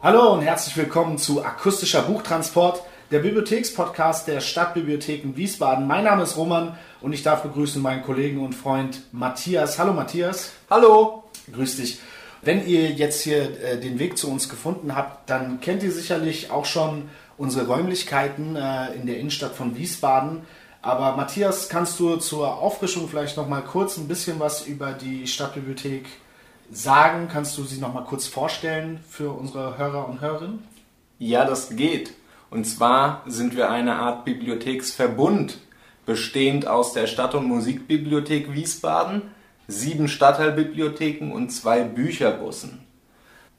Hallo 0.00 0.32
und 0.32 0.42
herzlich 0.42 0.76
willkommen 0.76 1.18
zu 1.18 1.44
Akustischer 1.44 2.02
Buchtransport, 2.02 2.84
der 3.10 3.18
Bibliothekspodcast 3.18 4.28
der 4.28 4.40
Stadtbibliotheken 4.40 5.34
Wiesbaden. 5.34 5.88
Mein 5.88 6.04
Name 6.04 6.22
ist 6.22 6.36
Roman 6.36 6.78
und 7.00 7.12
ich 7.12 7.24
darf 7.24 7.42
begrüßen 7.42 7.82
meinen 7.82 8.04
Kollegen 8.04 8.38
und 8.38 8.52
Freund 8.52 9.02
Matthias. 9.10 9.76
Hallo 9.76 9.92
Matthias. 9.92 10.52
Hallo. 10.70 11.24
Grüß 11.52 11.78
dich. 11.78 11.98
Wenn 12.42 12.64
ihr 12.64 12.92
jetzt 12.92 13.22
hier 13.22 13.60
äh, 13.60 13.80
den 13.80 13.98
Weg 13.98 14.16
zu 14.16 14.30
uns 14.30 14.48
gefunden 14.48 14.94
habt, 14.94 15.28
dann 15.28 15.60
kennt 15.60 15.82
ihr 15.82 15.90
sicherlich 15.90 16.52
auch 16.52 16.64
schon 16.64 17.10
unsere 17.36 17.66
Räumlichkeiten 17.66 18.54
äh, 18.54 18.92
in 18.92 19.04
der 19.04 19.18
Innenstadt 19.18 19.56
von 19.56 19.76
Wiesbaden. 19.76 20.42
Aber 20.80 21.16
Matthias, 21.16 21.68
kannst 21.68 21.98
du 21.98 22.18
zur 22.18 22.62
Auffrischung 22.62 23.08
vielleicht 23.08 23.36
noch 23.36 23.48
mal 23.48 23.62
kurz 23.62 23.96
ein 23.96 24.06
bisschen 24.06 24.38
was 24.38 24.64
über 24.64 24.92
die 24.92 25.26
Stadtbibliothek 25.26 26.06
sagen? 26.70 27.28
Kannst 27.32 27.56
du 27.58 27.64
sie 27.64 27.80
noch 27.80 27.94
mal 27.94 28.04
kurz 28.04 28.26
vorstellen 28.26 29.00
für 29.08 29.30
unsere 29.30 29.78
Hörer 29.78 30.08
und 30.08 30.20
Hörerinnen? 30.20 30.64
Ja, 31.18 31.44
das 31.44 31.70
geht. 31.70 32.14
Und 32.50 32.64
zwar 32.64 33.22
sind 33.26 33.56
wir 33.56 33.70
eine 33.70 33.96
Art 33.96 34.24
Bibliotheksverbund, 34.24 35.58
bestehend 36.06 36.66
aus 36.66 36.92
der 36.92 37.06
Stadt- 37.06 37.34
und 37.34 37.46
Musikbibliothek 37.46 38.54
Wiesbaden, 38.54 39.22
sieben 39.66 40.08
Stadtteilbibliotheken 40.08 41.30
und 41.32 41.50
zwei 41.50 41.82
Bücherbussen. 41.82 42.80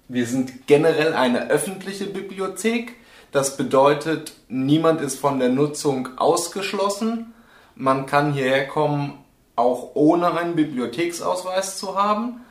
Wir 0.08 0.26
sind 0.26 0.66
generell 0.66 1.14
eine 1.14 1.50
öffentliche 1.52 2.08
Bibliothek. 2.08 2.96
Das 3.32 3.58
bedeutet, 3.58 4.34
niemand 4.48 5.02
ist 5.02 5.20
von 5.20 5.38
der 5.38 5.50
Nutzung 5.50 6.18
ausgeschlossen. 6.18 7.34
Man 7.76 8.08
kann 8.08 8.34
hierher 8.34 8.68
kommen, 8.68 9.20
auch 9.56 9.92
ohne 9.94 10.36
einen 10.36 10.56
Bibliotheksausweis 10.56 11.78
zu 11.78 11.96
haben. 11.96 12.42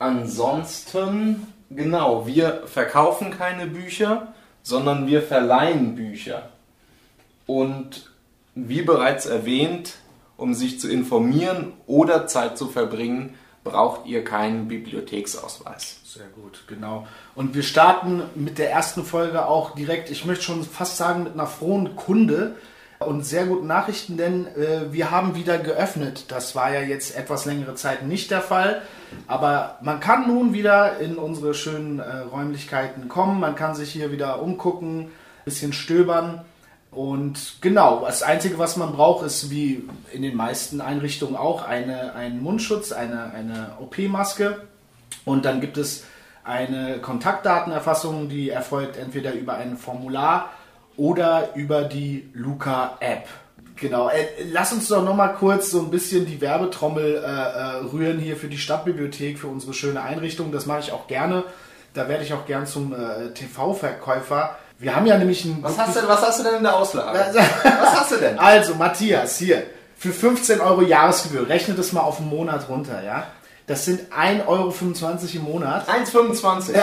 Ansonsten, 0.00 1.46
genau, 1.68 2.26
wir 2.26 2.62
verkaufen 2.66 3.30
keine 3.30 3.66
Bücher, 3.66 4.34
sondern 4.62 5.06
wir 5.06 5.22
verleihen 5.22 5.94
Bücher. 5.94 6.48
Und 7.46 8.10
wie 8.54 8.80
bereits 8.80 9.26
erwähnt, 9.26 9.96
um 10.38 10.54
sich 10.54 10.80
zu 10.80 10.88
informieren 10.90 11.74
oder 11.86 12.26
Zeit 12.26 12.56
zu 12.56 12.68
verbringen, 12.68 13.34
braucht 13.62 14.06
ihr 14.06 14.24
keinen 14.24 14.68
Bibliotheksausweis. 14.68 16.00
Sehr 16.02 16.28
gut, 16.28 16.64
genau. 16.66 17.06
Und 17.34 17.54
wir 17.54 17.62
starten 17.62 18.22
mit 18.34 18.56
der 18.56 18.70
ersten 18.70 19.04
Folge 19.04 19.46
auch 19.46 19.74
direkt, 19.74 20.10
ich 20.10 20.24
möchte 20.24 20.44
schon 20.44 20.64
fast 20.64 20.96
sagen, 20.96 21.24
mit 21.24 21.34
einer 21.34 21.46
frohen 21.46 21.94
Kunde 21.94 22.56
und 23.00 23.24
sehr 23.24 23.46
guten 23.46 23.66
Nachrichten, 23.66 24.18
denn 24.18 24.46
äh, 24.46 24.92
wir 24.92 25.10
haben 25.10 25.34
wieder 25.34 25.56
geöffnet. 25.56 26.26
Das 26.28 26.54
war 26.54 26.72
ja 26.72 26.82
jetzt 26.82 27.16
etwas 27.16 27.46
längere 27.46 27.74
Zeit 27.74 28.06
nicht 28.06 28.30
der 28.30 28.42
Fall, 28.42 28.82
aber 29.26 29.78
man 29.80 30.00
kann 30.00 30.28
nun 30.28 30.52
wieder 30.52 30.98
in 30.98 31.16
unsere 31.16 31.54
schönen 31.54 31.98
äh, 31.98 32.18
Räumlichkeiten 32.18 33.08
kommen, 33.08 33.40
man 33.40 33.54
kann 33.54 33.74
sich 33.74 33.90
hier 33.90 34.12
wieder 34.12 34.42
umgucken, 34.42 35.10
bisschen 35.46 35.72
stöbern. 35.72 36.44
Und 36.90 37.62
genau, 37.62 38.02
das 38.04 38.22
Einzige, 38.22 38.58
was 38.58 38.76
man 38.76 38.92
braucht, 38.92 39.24
ist 39.24 39.50
wie 39.50 39.88
in 40.12 40.20
den 40.20 40.36
meisten 40.36 40.82
Einrichtungen 40.82 41.36
auch 41.36 41.64
eine, 41.64 42.14
ein 42.14 42.42
Mundschutz, 42.42 42.92
eine, 42.92 43.32
eine 43.32 43.76
OP-Maske. 43.80 44.60
Und 45.24 45.46
dann 45.46 45.60
gibt 45.62 45.78
es 45.78 46.04
eine 46.44 46.98
Kontaktdatenerfassung, 46.98 48.28
die 48.28 48.50
erfolgt 48.50 48.96
entweder 48.96 49.32
über 49.32 49.54
ein 49.54 49.76
Formular 49.76 50.50
oder 51.00 51.48
über 51.54 51.84
die 51.84 52.28
Luca-App. 52.34 53.26
Genau, 53.76 54.10
äh, 54.10 54.26
lass 54.52 54.70
uns 54.74 54.86
doch 54.88 55.02
nochmal 55.02 55.34
kurz 55.34 55.70
so 55.70 55.80
ein 55.80 55.90
bisschen 55.90 56.26
die 56.26 56.42
Werbetrommel 56.42 57.24
äh, 57.24 57.26
äh, 57.26 57.76
rühren 57.90 58.18
hier 58.18 58.36
für 58.36 58.48
die 58.48 58.58
Stadtbibliothek, 58.58 59.38
für 59.38 59.46
unsere 59.46 59.72
schöne 59.72 60.02
Einrichtung. 60.02 60.52
Das 60.52 60.66
mache 60.66 60.80
ich 60.80 60.92
auch 60.92 61.06
gerne. 61.06 61.44
Da 61.94 62.06
werde 62.06 62.22
ich 62.22 62.34
auch 62.34 62.44
gern 62.44 62.66
zum 62.66 62.92
äh, 62.92 63.32
TV-Verkäufer. 63.32 64.56
Wir 64.78 64.94
haben 64.94 65.06
ja 65.06 65.16
nämlich 65.16 65.46
ein. 65.46 65.62
Was 65.62 65.78
hast, 65.78 65.96
du, 65.96 66.06
was 66.06 66.20
hast 66.20 66.40
du 66.40 66.44
denn 66.44 66.56
in 66.56 66.62
der 66.64 66.76
Auslage? 66.76 67.18
was 67.32 68.00
hast 68.00 68.12
du 68.12 68.16
denn? 68.16 68.38
Also, 68.38 68.74
Matthias, 68.74 69.38
hier, 69.38 69.62
für 69.96 70.12
15 70.12 70.60
Euro 70.60 70.82
Jahresgebühr, 70.82 71.48
rechne 71.48 71.72
das 71.72 71.92
mal 71.92 72.02
auf 72.02 72.18
einen 72.18 72.28
Monat 72.28 72.68
runter, 72.68 73.02
ja? 73.02 73.26
Das 73.66 73.86
sind 73.86 74.12
1,25 74.12 74.46
Euro 74.46 74.74
im 75.32 75.42
Monat. 75.44 75.88
1,25? 75.88 76.74
Äh, 76.74 76.80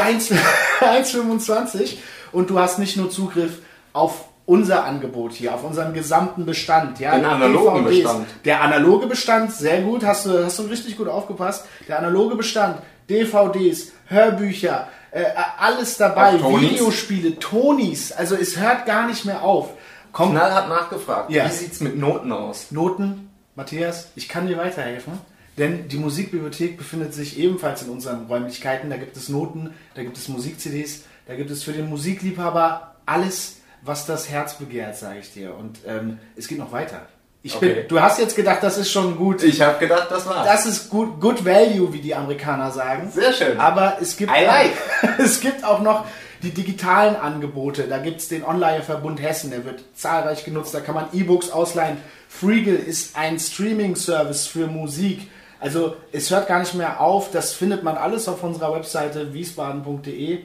1,25 0.81 1.97
und 2.31 2.50
du 2.50 2.58
hast 2.58 2.80
nicht 2.80 2.97
nur 2.97 3.12
Zugriff 3.12 3.59
auf 3.94 4.25
unser 4.46 4.86
Angebot 4.86 5.34
hier, 5.34 5.53
auf 5.53 5.64
unseren 5.64 5.94
gesamten 5.94 6.46
Bestand. 6.46 7.00
Ja, 7.00 7.16
Den 7.16 7.25
analogen 7.25 7.84
DVDs. 7.84 8.03
Bestand. 8.03 8.28
Der 8.46 8.62
analoge 8.62 9.08
Bestand, 9.08 9.52
sehr 9.52 9.81
gut, 9.81 10.06
hast 10.06 10.25
du, 10.25 10.46
hast 10.46 10.58
du 10.59 10.64
richtig 10.64 10.98
gut 10.98 11.09
aufgepasst. 11.09 11.66
Der 11.88 12.00
analoge 12.00 12.36
Bestand, 12.36 12.81
DVDs, 13.09 13.92
Hörbücher, 14.08 14.88
äh, 15.12 15.26
alles 15.59 15.97
dabei, 15.97 16.38
Tonys? 16.38 16.72
Videospiele, 16.72 17.40
Tonis, 17.40 18.12
also 18.12 18.36
es 18.36 18.58
hört 18.58 18.86
gar 18.86 19.08
nicht 19.08 19.26
mehr 19.26 19.44
auf. 19.44 19.72
Komm, 20.14 20.31
Knall 20.31 20.53
hat 20.53 20.70
nachgefragt. 20.70 21.30
Ja. 21.30 21.46
Wie 21.46 21.52
sieht's 21.52 21.81
mit 21.81 21.97
Noten 21.97 22.31
aus? 22.31 22.72
Noten, 22.72 23.30
Matthias, 23.56 24.12
ich 24.16 24.30
kann 24.30 24.47
dir 24.47 24.58
weiterhelfen. 24.58 25.14
Denn 25.58 25.88
die 25.88 25.97
Musikbibliothek 25.97 26.78
befindet 26.78 27.14
sich 27.14 27.40
ebenfalls 27.40 27.81
in 27.81 27.90
unseren 27.90 28.28
Räumlichkeiten. 28.28 28.90
Da 28.92 28.97
gibt 28.97 29.18
es 29.18 29.28
Noten, 29.28 29.74
da 29.96 30.03
gibt 30.03 30.16
es 30.16 30.28
Musik-CDs, 30.28 31.03
da 31.26 31.36
gibt 31.36 31.50
es 31.50 31.64
für 31.64 31.74
den 31.74 31.90
Musikliebhaber 31.90 32.96
alles, 33.08 33.56
was 33.82 34.06
das 34.06 34.30
Herz 34.30 34.56
begehrt, 34.56 34.96
sage 34.98 35.20
ich 35.20 35.34
dir. 35.34 35.56
Und 35.56 35.80
ähm, 35.86 36.20
es 36.36 36.48
geht 36.48 36.58
noch 36.58 36.72
weiter. 36.72 37.02
Ich 37.44 37.56
Okay. 37.56 37.74
bin, 37.74 37.88
du 37.90 38.02
hast 38.02 38.20
jetzt 38.20 38.36
gedacht, 38.36 38.60
das 38.62 38.78
ist 38.78 38.92
schon 38.92 39.16
gut. 39.18 39.44
Ich 39.44 39.62
habe 39.62 39.80
gedacht, 39.80 40.08
das 40.10 40.26
war's. 40.28 40.46
Das 40.46 40.66
ist 40.66 40.90
gut, 40.90 41.20
good 41.22 41.46
value, 41.46 41.94
wie 41.94 42.02
die 42.02 42.14
Amerikaner 42.16 42.72
sagen. 42.72 43.10
Sehr 43.12 43.32
schön. 43.34 43.60
Aber 43.60 43.98
es 44.02 44.18
gibt, 44.18 44.32
like. 44.32 44.74
es 45.18 45.40
gibt 45.40 45.64
auch 45.64 45.82
noch 45.82 46.06
die 46.44 46.52
digitalen 46.52 47.16
Angebote. 47.16 47.84
Da 47.88 47.98
gibt 47.98 48.20
es 48.22 48.28
den 48.28 48.44
Online-Verbund 48.44 49.22
Hessen, 49.22 49.50
der 49.52 49.66
wird 49.66 49.84
zahlreich 49.96 50.44
genutzt. 50.46 50.74
Da 50.74 50.82
kann 50.82 50.96
man 50.96 51.08
E-Books 51.14 51.50
ausleihen. 51.50 51.98
Freegal 52.30 52.76
ist 52.76 53.18
ein 53.18 53.40
Streaming-Service 53.40 54.48
für 54.48 54.68
Musik. 54.68 55.30
Also 55.59 55.96
es 56.12 56.30
hört 56.30 56.48
gar 56.48 56.59
nicht 56.59 56.76
mehr 56.76 57.02
auf. 57.02 57.32
Das 57.32 57.54
findet 57.54 57.82
man 57.84 57.98
alles 57.98 58.28
auf 58.28 58.44
unserer 58.44 58.76
Webseite 58.76 59.34
wiesbaden.de. 59.34 60.40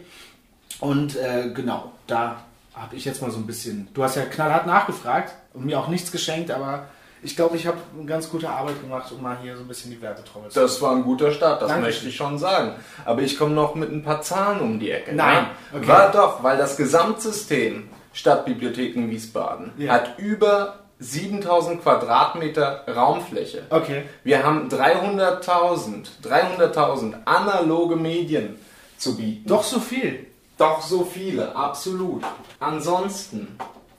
Und 0.81 1.16
äh, 1.16 1.50
genau, 1.54 1.93
da 2.06 2.43
habe 2.74 2.96
ich 2.96 3.04
jetzt 3.04 3.20
mal 3.22 3.30
so 3.30 3.38
ein 3.38 3.46
bisschen. 3.46 3.88
Du 3.94 4.02
hast 4.02 4.16
ja 4.16 4.24
knallhart 4.24 4.66
nachgefragt 4.66 5.34
und 5.52 5.64
mir 5.66 5.78
auch 5.78 5.88
nichts 5.88 6.10
geschenkt, 6.12 6.50
aber 6.50 6.86
ich 7.24 7.36
glaube, 7.36 7.56
ich 7.56 7.66
habe 7.66 7.76
eine 7.96 8.06
ganz 8.06 8.28
gute 8.30 8.48
Arbeit 8.48 8.80
gemacht, 8.80 9.12
um 9.12 9.22
mal 9.22 9.36
hier 9.40 9.56
so 9.56 9.62
ein 9.62 9.68
bisschen 9.68 9.90
die 9.92 10.00
Werbetrommel 10.02 10.50
zu 10.50 10.58
Das 10.60 10.80
war 10.82 10.92
ein 10.92 11.04
guter 11.04 11.30
Start, 11.30 11.62
das 11.62 11.68
Dankeschön. 11.68 11.90
möchte 11.92 12.08
ich 12.08 12.16
schon 12.16 12.38
sagen. 12.38 12.72
Aber 13.04 13.22
ich 13.22 13.38
komme 13.38 13.54
noch 13.54 13.74
mit 13.76 13.92
ein 13.92 14.02
paar 14.02 14.22
Zahlen 14.22 14.60
um 14.60 14.80
die 14.80 14.90
Ecke. 14.90 15.14
Nein, 15.14 15.46
okay. 15.72 15.86
War 15.86 16.10
doch, 16.10 16.42
weil 16.42 16.56
das 16.58 16.76
Gesamtsystem 16.76 17.88
Stadtbibliotheken 18.12 19.08
Wiesbaden 19.08 19.72
Ja. 19.78 19.92
hat 19.92 20.18
über 20.18 20.80
7000 20.98 21.82
Quadratmeter 21.82 22.84
Raumfläche. 22.88 23.62
Okay. 23.70 24.04
Wir 24.24 24.44
haben 24.44 24.68
300.000, 24.68 26.08
300.000 26.24 27.14
analoge 27.24 27.96
Medien 27.96 28.56
zu 28.98 29.16
bieten. 29.16 29.48
Doch 29.48 29.62
so 29.62 29.80
viel. 29.80 30.26
Doch 30.62 30.80
so 30.80 31.04
viele, 31.04 31.56
absolut. 31.56 32.22
Ansonsten, 32.60 33.48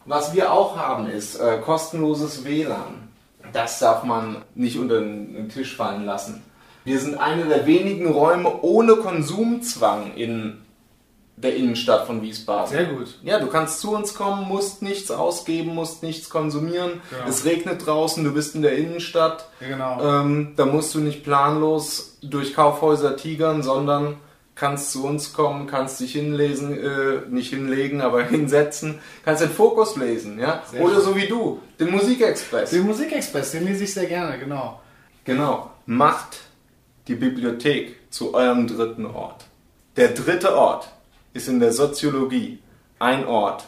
was 0.06 0.34
wir 0.34 0.54
auch 0.54 0.78
haben, 0.78 1.10
ist 1.10 1.36
äh, 1.36 1.58
kostenloses 1.58 2.46
WLAN. 2.46 3.10
Das 3.52 3.80
darf 3.80 4.04
man 4.06 4.38
nicht 4.56 4.80
unter 4.80 5.02
den 5.02 5.50
Tisch 5.50 5.76
fallen 5.76 6.06
lassen. 6.06 6.42
Wir 6.86 7.02
sind 7.02 7.18
eine 7.18 7.46
der 7.46 7.66
wenigen 7.66 8.10
Räume 8.10 8.62
ohne 8.62 8.96
Konsumzwang 8.96 10.14
in 10.16 10.62
der 11.36 11.54
Innenstadt 11.58 12.08
von 12.08 12.22
Wiesbaden. 12.22 12.70
Sehr 12.70 12.86
gut. 12.86 13.20
Ja, 13.24 13.40
du 13.40 13.48
kannst 13.48 13.82
zu 13.82 13.94
uns 13.94 14.16
kommen, 14.16 14.48
musst 14.48 14.82
nichts 14.82 15.12
ausgeben, 15.12 15.76
musst 15.76 16.02
nichts 16.02 16.30
konsumieren. 16.30 17.02
Genau. 17.10 17.28
Es 17.28 17.44
regnet 17.44 17.86
draußen, 17.86 18.24
du 18.24 18.32
bist 18.32 18.56
in 18.56 18.62
der 18.62 18.78
Innenstadt. 18.78 19.50
Ja, 19.60 19.68
genau. 19.68 20.22
Ähm, 20.22 20.54
da 20.56 20.66
musst 20.66 20.96
du 20.96 21.00
nicht 21.00 21.26
planlos 21.26 22.20
durch 22.22 22.54
Kaufhäuser 22.54 23.18
tigern, 23.18 23.64
sondern 23.64 24.16
kannst 24.56 24.92
zu 24.92 25.06
uns 25.06 25.34
kommen, 25.34 25.68
kannst 25.68 26.00
dich 26.00 26.14
hinlesen, 26.14 26.78
äh, 26.78 27.22
nicht 27.30 27.50
hinlegen, 27.50 28.02
aber 28.02 28.24
hinsetzen, 28.30 29.00
kannst 29.26 29.42
den 29.42 29.50
Fokus 29.50 29.96
lesen, 29.96 30.40
ja? 30.40 30.64
Sehr 30.70 30.82
Oder 30.82 30.96
schön. 30.96 31.04
so 31.04 31.16
wie 31.16 31.28
du, 31.28 31.60
den 31.80 31.92
Musikexpress. 31.92 32.70
Den 32.70 32.86
Musikexpress, 32.86 33.52
den 33.52 33.66
lese 33.66 33.84
ich 33.84 33.94
sehr 33.94 34.06
gerne, 34.06 34.38
genau. 34.38 34.82
Genau. 35.26 35.72
Macht 35.86 36.40
die 37.08 37.16
Bibliothek 37.16 38.12
zu 38.12 38.34
eurem 38.34 38.68
dritten 38.68 39.06
Ort. 39.06 39.46
Der 39.96 40.10
dritte 40.10 40.56
Ort 40.56 40.90
ist 41.34 41.48
in 41.48 41.60
der 41.60 41.74
Soziologie 41.74 42.60
ein 43.00 43.26
Ort 43.26 43.66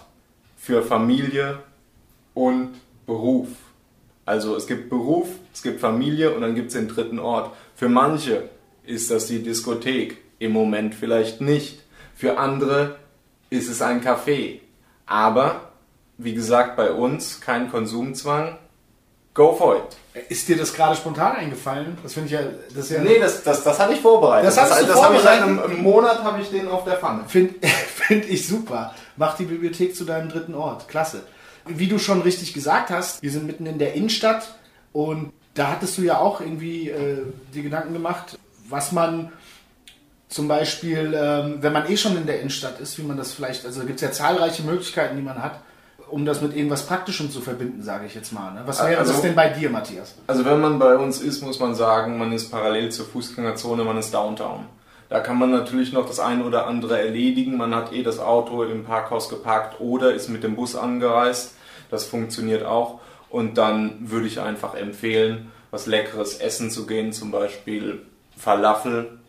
für 0.57 0.81
Familie 0.81 1.59
und 2.33 2.75
Beruf. 3.05 3.49
Also 4.25 4.55
es 4.55 4.65
gibt 4.65 4.89
Beruf, 4.89 5.27
es 5.53 5.61
gibt 5.61 5.79
Familie 5.79 6.33
und 6.33 6.41
dann 6.41 6.55
gibt 6.55 6.69
es 6.69 6.73
den 6.73 6.87
dritten 6.87 7.19
Ort. 7.19 7.51
Für 7.75 7.89
manche 7.89 8.49
ist 8.85 9.11
das 9.11 9.27
die 9.27 9.43
Diskothek, 9.43 10.17
im 10.39 10.51
Moment 10.51 10.95
vielleicht 10.95 11.41
nicht. 11.41 11.83
Für 12.15 12.37
andere 12.37 12.97
ist 13.49 13.69
es 13.69 13.81
ein 13.81 14.03
Café. 14.03 14.59
Aber, 15.05 15.71
wie 16.17 16.33
gesagt, 16.33 16.75
bei 16.75 16.91
uns 16.91 17.41
kein 17.41 17.69
Konsumzwang, 17.69 18.57
Go 19.35 19.53
for 19.53 19.75
it. 19.75 20.29
Ist 20.29 20.47
dir 20.47 20.55
das 20.55 20.73
gerade 20.73 20.95
spontan 20.95 21.35
eingefallen? 21.35 21.97
Das 22.01 22.13
finde 22.13 22.27
ich 22.27 22.31
ja, 22.31 22.39
das 22.73 22.89
ja. 22.89 23.01
Nee, 23.01 23.19
das, 23.19 23.43
das, 23.43 23.65
das 23.65 23.77
hatte 23.77 23.93
ich 23.93 23.99
vorbereitet. 23.99 24.47
Das 24.47 24.57
hast 24.57 24.81
du 24.81 24.85
das 24.85 25.03
habe 25.03 25.17
ich 25.17 25.21
seit 25.21 25.41
einem 25.41 25.83
Monat 25.83 26.23
habe 26.23 26.41
ich 26.41 26.49
den 26.49 26.69
auf 26.69 26.85
der 26.85 26.95
Pfanne. 26.95 27.25
Finde 27.27 27.53
find 27.67 28.29
ich 28.29 28.47
super. 28.47 28.95
Mach 29.17 29.35
die 29.35 29.43
Bibliothek 29.43 29.93
zu 29.93 30.05
deinem 30.05 30.29
dritten 30.29 30.55
Ort. 30.55 30.87
Klasse. 30.87 31.23
Wie 31.65 31.87
du 31.87 31.99
schon 31.99 32.21
richtig 32.21 32.53
gesagt 32.53 32.91
hast, 32.91 33.21
wir 33.21 33.29
sind 33.29 33.45
mitten 33.45 33.65
in 33.65 33.77
der 33.77 33.93
Innenstadt 33.93 34.55
und 34.93 35.33
da 35.53 35.69
hattest 35.69 35.97
du 35.97 36.03
ja 36.03 36.17
auch 36.17 36.39
irgendwie 36.39 36.89
äh, 36.89 37.23
die 37.53 37.63
Gedanken 37.63 37.91
gemacht, 37.91 38.39
was 38.69 38.93
man 38.93 39.33
zum 40.27 40.47
Beispiel, 40.47 41.13
ähm, 41.15 41.57
wenn 41.61 41.71
man 41.73 41.89
eh 41.89 41.97
schon 41.97 42.17
in 42.17 42.25
der 42.25 42.39
Innenstadt 42.39 42.79
ist, 42.79 42.97
wie 42.97 43.03
man 43.03 43.17
das 43.17 43.33
vielleicht, 43.33 43.65
also 43.65 43.81
da 43.81 43.85
gibt 43.85 43.97
es 43.97 44.01
ja 44.01 44.11
zahlreiche 44.11 44.63
Möglichkeiten, 44.63 45.15
die 45.15 45.21
man 45.21 45.41
hat, 45.41 45.59
um 46.09 46.25
das 46.25 46.41
mit 46.41 46.55
irgendwas 46.55 46.85
Praktischem 46.85 47.31
zu 47.31 47.41
verbinden, 47.41 47.81
sage 47.83 48.05
ich 48.05 48.15
jetzt 48.15 48.31
mal. 48.31 48.53
Ne? 48.53 48.61
Was 48.65 48.79
wäre 48.85 48.99
Also- 48.99 49.13
das 49.13 49.21
denn 49.21 49.35
bei 49.35 49.49
dir, 49.49 49.69
Matthias? 49.69 50.15
Also 50.27 50.45
wenn 50.45 50.59
man 50.61 50.77
bei 50.79 50.95
uns 50.97 51.21
ist, 51.21 51.41
muss 51.41 51.59
man 51.59 51.75
sagen, 51.75 52.17
man 52.17 52.31
ist 52.31 52.51
parallel 52.51 52.91
zur 52.91 53.05
Fußgängerzone, 53.05 53.83
man 53.83 53.97
ist 53.97 54.13
Downtown. 54.13 54.65
Da 55.09 55.19
kann 55.19 55.37
man 55.37 55.51
natürlich 55.51 55.93
noch 55.93 56.07
das 56.07 56.19
eine 56.19 56.43
oder 56.43 56.65
andere 56.65 56.99
erledigen. 56.99 57.57
Man 57.57 57.75
hat 57.75 57.93
eh 57.93 58.01
das 58.01 58.19
Auto 58.19 58.63
im 58.63 58.83
Parkhaus 58.85 59.29
geparkt 59.29 59.79
oder 59.79 60.13
ist 60.13 60.29
mit 60.29 60.43
dem 60.43 60.55
Bus 60.55 60.75
angereist. 60.75 61.53
Das 61.91 62.05
funktioniert 62.05 62.63
auch. 62.65 62.99
Und 63.29 63.57
dann 63.59 63.97
würde 64.09 64.25
ich 64.27 64.39
einfach 64.41 64.73
empfehlen, 64.73 65.51
was 65.69 65.85
Leckeres 65.85 66.37
essen 66.39 66.71
zu 66.71 66.87
gehen, 66.87 67.13
zum 67.13 67.29
Beispiel 67.31 68.01
Falafel 68.35 69.19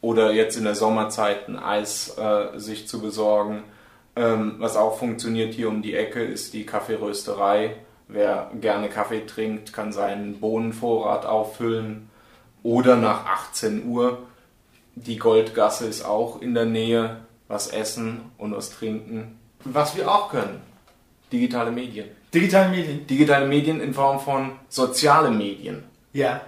oder 0.00 0.32
jetzt 0.32 0.56
in 0.56 0.64
der 0.64 0.74
Sommerzeit 0.74 1.48
ein 1.48 1.58
Eis 1.58 2.16
äh, 2.18 2.58
sich 2.58 2.88
zu 2.88 3.00
besorgen. 3.00 3.64
Ähm, 4.14 4.56
was 4.58 4.76
auch 4.76 4.98
funktioniert 4.98 5.54
hier 5.54 5.68
um 5.68 5.82
die 5.82 5.94
Ecke 5.94 6.22
ist 6.22 6.54
die 6.54 6.64
Kaffeerösterei. 6.64 7.76
Wer 8.08 8.50
gerne 8.60 8.88
Kaffee 8.88 9.26
trinkt, 9.26 9.72
kann 9.72 9.92
seinen 9.92 10.40
Bohnenvorrat 10.40 11.26
auffüllen. 11.26 12.08
Oder 12.62 12.96
nach 12.96 13.26
18 13.26 13.86
Uhr. 13.86 14.18
Die 14.94 15.18
Goldgasse 15.18 15.86
ist 15.86 16.04
auch 16.04 16.40
in 16.40 16.54
der 16.54 16.66
Nähe. 16.66 17.18
Was 17.48 17.68
essen 17.68 18.22
und 18.38 18.56
was 18.56 18.70
trinken. 18.70 19.38
Was 19.64 19.96
wir 19.96 20.10
auch 20.10 20.30
können. 20.30 20.60
Digitale 21.32 21.70
Medien. 21.70 22.08
Digitale 22.32 22.70
Medien? 22.70 23.06
Digitale 23.06 23.46
Medien 23.46 23.80
in 23.80 23.94
Form 23.94 24.18
von 24.18 24.52
soziale 24.68 25.30
Medien. 25.30 25.84
Ja. 26.12 26.40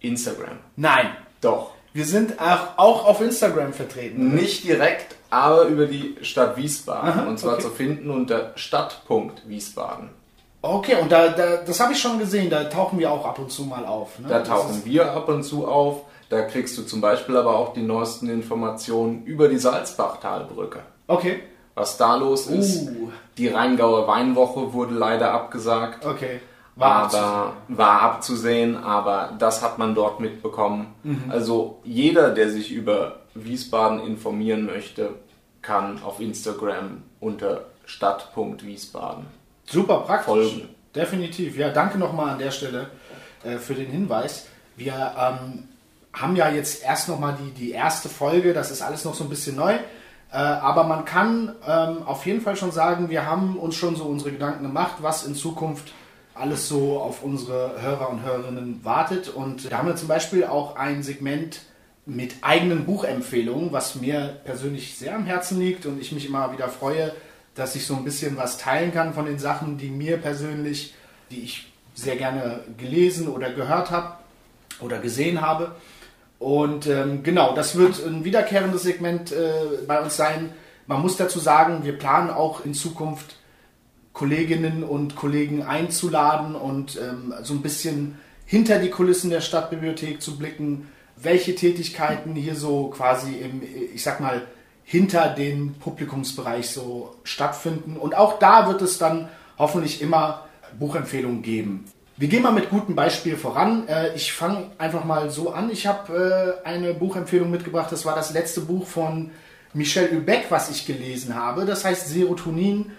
Instagram. 0.00 0.58
Nein. 0.76 1.16
Doch. 1.40 1.72
Wir 1.92 2.06
sind 2.06 2.40
auch, 2.40 2.78
auch 2.78 3.04
auf 3.04 3.20
Instagram 3.20 3.72
vertreten. 3.72 4.34
Nicht 4.34 4.64
direkt, 4.64 5.14
aber 5.30 5.64
über 5.64 5.86
die 5.86 6.16
Stadt 6.22 6.56
Wiesbaden. 6.56 7.10
Aha, 7.10 7.28
und 7.28 7.38
zwar 7.38 7.54
okay. 7.54 7.62
zu 7.62 7.70
finden 7.70 8.10
unter 8.10 8.52
Stadtpunkt 8.56 9.46
Wiesbaden. 9.46 10.10
Okay, 10.62 10.94
und 11.00 11.10
da, 11.10 11.28
da 11.28 11.56
das 11.56 11.80
habe 11.80 11.92
ich 11.92 12.00
schon 12.00 12.18
gesehen, 12.18 12.48
da 12.48 12.64
tauchen 12.64 12.98
wir 12.98 13.10
auch 13.10 13.26
ab 13.26 13.38
und 13.38 13.50
zu 13.50 13.64
mal 13.64 13.84
auf. 13.84 14.18
Ne? 14.20 14.28
Da 14.28 14.40
tauchen 14.40 14.84
wir 14.84 15.12
ab 15.12 15.28
und 15.28 15.42
zu 15.42 15.66
auf. 15.66 16.02
Da 16.28 16.42
kriegst 16.42 16.78
du 16.78 16.82
zum 16.82 17.02
Beispiel 17.02 17.36
aber 17.36 17.56
auch 17.56 17.74
die 17.74 17.82
neuesten 17.82 18.30
Informationen 18.30 19.24
über 19.24 19.48
die 19.48 19.58
Salzbachtalbrücke. 19.58 20.78
Okay, 21.08 21.40
Was 21.74 21.98
da 21.98 22.14
los 22.16 22.46
ist. 22.46 22.88
Uh. 22.88 23.10
Die 23.36 23.48
Rheingauer 23.48 24.06
Weinwoche 24.06 24.72
wurde 24.72 24.94
leider 24.94 25.32
abgesagt. 25.32 26.06
okay. 26.06 26.40
War 26.74 27.04
abzusehen. 27.04 27.24
aber 27.24 27.56
war 27.68 28.02
abzusehen, 28.02 28.76
aber 28.76 29.34
das 29.38 29.62
hat 29.62 29.78
man 29.78 29.94
dort 29.94 30.20
mitbekommen. 30.20 30.94
Mhm. 31.02 31.24
Also 31.28 31.80
jeder, 31.84 32.30
der 32.30 32.50
sich 32.50 32.72
über 32.72 33.20
Wiesbaden 33.34 34.00
informieren 34.00 34.64
möchte, 34.64 35.10
kann 35.60 36.02
auf 36.02 36.20
Instagram 36.20 37.02
unter 37.20 37.66
stadt.wiesbaden. 37.84 39.26
Super 39.66 40.00
praktisch. 40.00 40.26
Folgen. 40.26 40.68
Definitiv. 40.94 41.56
Ja, 41.56 41.70
danke 41.70 41.98
nochmal 41.98 42.30
an 42.30 42.38
der 42.38 42.50
Stelle 42.50 42.90
äh, 43.44 43.58
für 43.58 43.74
den 43.74 43.90
Hinweis. 43.90 44.46
Wir 44.76 45.14
ähm, 45.18 45.68
haben 46.12 46.36
ja 46.36 46.50
jetzt 46.50 46.84
erst 46.84 47.08
nochmal 47.08 47.36
die, 47.40 47.50
die 47.52 47.70
erste 47.72 48.08
Folge, 48.08 48.52
das 48.52 48.70
ist 48.70 48.82
alles 48.82 49.04
noch 49.04 49.14
so 49.14 49.24
ein 49.24 49.30
bisschen 49.30 49.56
neu. 49.56 49.74
Äh, 49.74 50.36
aber 50.36 50.84
man 50.84 51.04
kann 51.04 51.54
ähm, 51.66 52.02
auf 52.04 52.26
jeden 52.26 52.40
Fall 52.40 52.56
schon 52.56 52.72
sagen, 52.72 53.10
wir 53.10 53.26
haben 53.26 53.56
uns 53.56 53.74
schon 53.74 53.96
so 53.96 54.04
unsere 54.04 54.32
Gedanken 54.32 54.62
gemacht, 54.62 54.96
was 55.00 55.24
in 55.24 55.34
Zukunft 55.34 55.92
alles 56.34 56.68
so 56.68 57.00
auf 57.00 57.22
unsere 57.22 57.80
Hörer 57.82 58.10
und 58.10 58.22
Hörerinnen 58.22 58.84
wartet. 58.84 59.28
Und 59.28 59.70
da 59.70 59.78
haben 59.78 59.88
wir 59.88 59.96
zum 59.96 60.08
Beispiel 60.08 60.44
auch 60.44 60.76
ein 60.76 61.02
Segment 61.02 61.60
mit 62.06 62.36
eigenen 62.40 62.84
Buchempfehlungen, 62.84 63.72
was 63.72 63.94
mir 63.96 64.40
persönlich 64.44 64.96
sehr 64.96 65.14
am 65.14 65.24
Herzen 65.24 65.60
liegt 65.60 65.86
und 65.86 66.00
ich 66.00 66.12
mich 66.12 66.26
immer 66.26 66.52
wieder 66.52 66.68
freue, 66.68 67.12
dass 67.54 67.76
ich 67.76 67.86
so 67.86 67.94
ein 67.94 68.04
bisschen 68.04 68.36
was 68.36 68.58
teilen 68.58 68.92
kann 68.92 69.14
von 69.14 69.26
den 69.26 69.38
Sachen, 69.38 69.78
die 69.78 69.90
mir 69.90 70.16
persönlich, 70.16 70.94
die 71.30 71.42
ich 71.42 71.72
sehr 71.94 72.16
gerne 72.16 72.60
gelesen 72.78 73.28
oder 73.28 73.52
gehört 73.52 73.90
habe 73.90 74.14
oder 74.80 74.98
gesehen 74.98 75.40
habe. 75.40 75.74
Und 76.38 76.86
ähm, 76.86 77.22
genau, 77.22 77.54
das 77.54 77.76
wird 77.76 78.04
ein 78.04 78.24
wiederkehrendes 78.24 78.82
Segment 78.82 79.30
äh, 79.30 79.84
bei 79.86 80.00
uns 80.00 80.16
sein. 80.16 80.52
Man 80.86 81.00
muss 81.00 81.16
dazu 81.16 81.38
sagen, 81.38 81.84
wir 81.84 81.96
planen 81.96 82.30
auch 82.30 82.64
in 82.64 82.74
Zukunft 82.74 83.36
Kolleginnen 84.12 84.84
und 84.84 85.16
Kollegen 85.16 85.62
einzuladen 85.62 86.54
und 86.54 86.98
ähm, 87.00 87.32
so 87.42 87.54
ein 87.54 87.62
bisschen 87.62 88.18
hinter 88.44 88.78
die 88.78 88.90
Kulissen 88.90 89.30
der 89.30 89.40
Stadtbibliothek 89.40 90.20
zu 90.20 90.36
blicken, 90.36 90.88
welche 91.16 91.54
Tätigkeiten 91.54 92.34
hier 92.34 92.54
so 92.54 92.88
quasi 92.88 93.36
im, 93.36 93.62
ich 93.94 94.02
sag 94.02 94.20
mal, 94.20 94.42
hinter 94.84 95.28
den 95.28 95.74
Publikumsbereich 95.74 96.68
so 96.68 97.14
stattfinden. 97.24 97.96
Und 97.96 98.14
auch 98.14 98.38
da 98.38 98.68
wird 98.68 98.82
es 98.82 98.98
dann 98.98 99.28
hoffentlich 99.58 100.02
immer 100.02 100.46
Buchempfehlungen 100.78 101.42
geben. 101.42 101.84
Wir 102.16 102.28
gehen 102.28 102.42
mal 102.42 102.52
mit 102.52 102.68
gutem 102.68 102.94
Beispiel 102.94 103.36
voran. 103.36 103.88
Äh, 103.88 104.14
Ich 104.14 104.32
fange 104.32 104.70
einfach 104.78 105.04
mal 105.04 105.30
so 105.30 105.52
an. 105.52 105.70
Ich 105.70 105.86
habe 105.86 106.58
äh, 106.62 106.68
eine 106.68 106.92
Buchempfehlung 106.94 107.50
mitgebracht. 107.50 107.90
Das 107.90 108.04
war 108.04 108.14
das 108.14 108.32
letzte 108.34 108.60
Buch 108.60 108.86
von 108.86 109.30
Michel 109.72 110.10
Houellebecq, 110.10 110.50
was 110.50 110.70
ich 110.70 110.84
gelesen 110.84 111.34
habe. 111.34 111.64
Das 111.64 111.84
heißt 111.84 112.08
Serotonin. 112.08 112.92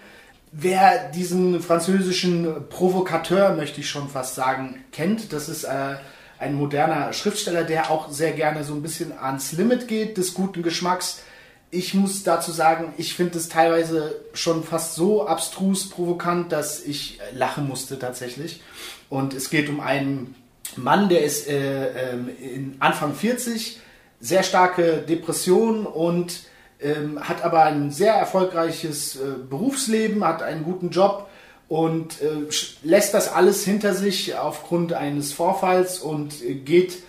Wer 0.55 1.09
diesen 1.09 1.61
französischen 1.61 2.69
Provokateur, 2.69 3.55
möchte 3.55 3.81
ich 3.81 3.89
schon 3.89 4.07
fast 4.07 4.35
sagen, 4.35 4.83
kennt, 4.91 5.33
das 5.33 5.49
ist 5.49 5.63
äh, 5.63 5.95
ein 6.37 6.53
moderner 6.53 7.11
Schriftsteller, 7.11 7.63
der 7.63 7.89
auch 7.89 8.11
sehr 8.11 8.33
gerne 8.33 8.63
so 8.63 8.75
ein 8.75 8.83
bisschen 8.83 9.17
ans 9.17 9.53
Limit 9.53 9.87
geht 9.87 10.15
des 10.17 10.35
guten 10.35 10.61
Geschmacks. 10.61 11.23
Ich 11.71 11.95
muss 11.95 12.21
dazu 12.21 12.51
sagen, 12.51 12.93
ich 12.97 13.15
finde 13.15 13.39
es 13.39 13.49
teilweise 13.49 14.21
schon 14.33 14.63
fast 14.63 14.93
so 14.93 15.25
abstrus 15.25 15.89
provokant, 15.89 16.51
dass 16.51 16.83
ich 16.83 17.19
äh, 17.19 17.35
lachen 17.35 17.67
musste 17.67 17.97
tatsächlich. 17.97 18.61
Und 19.09 19.33
es 19.33 19.49
geht 19.49 19.69
um 19.69 19.79
einen 19.79 20.35
Mann, 20.75 21.09
der 21.09 21.23
ist 21.23 21.47
äh, 21.47 22.11
in 22.13 22.75
Anfang 22.77 23.15
40, 23.15 23.79
sehr 24.19 24.43
starke 24.43 24.97
Depression 24.99 25.87
und 25.87 26.41
ähm, 26.83 27.19
hat 27.21 27.43
aber 27.43 27.63
ein 27.63 27.91
sehr 27.91 28.13
erfolgreiches 28.13 29.15
äh, 29.15 29.19
Berufsleben, 29.49 30.23
hat 30.23 30.43
einen 30.43 30.63
guten 30.63 30.89
Job 30.89 31.29
und 31.69 32.21
äh, 32.21 32.47
lässt 32.83 33.13
das 33.13 33.31
alles 33.31 33.63
hinter 33.63 33.93
sich 33.93 34.35
aufgrund 34.35 34.93
eines 34.93 35.33
Vorfalls 35.33 35.99
und 35.99 36.43
äh, 36.43 36.55
geht 36.55 36.99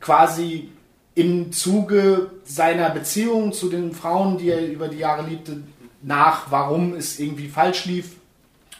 quasi 0.00 0.68
im 1.14 1.52
Zuge 1.52 2.30
seiner 2.44 2.90
Beziehung 2.90 3.52
zu 3.52 3.68
den 3.68 3.92
Frauen, 3.92 4.38
die 4.38 4.50
er 4.50 4.66
über 4.66 4.88
die 4.88 4.98
Jahre 4.98 5.26
liebte, 5.28 5.62
nach, 6.02 6.50
warum 6.50 6.94
es 6.94 7.18
irgendwie 7.18 7.48
falsch 7.48 7.86
lief 7.86 8.10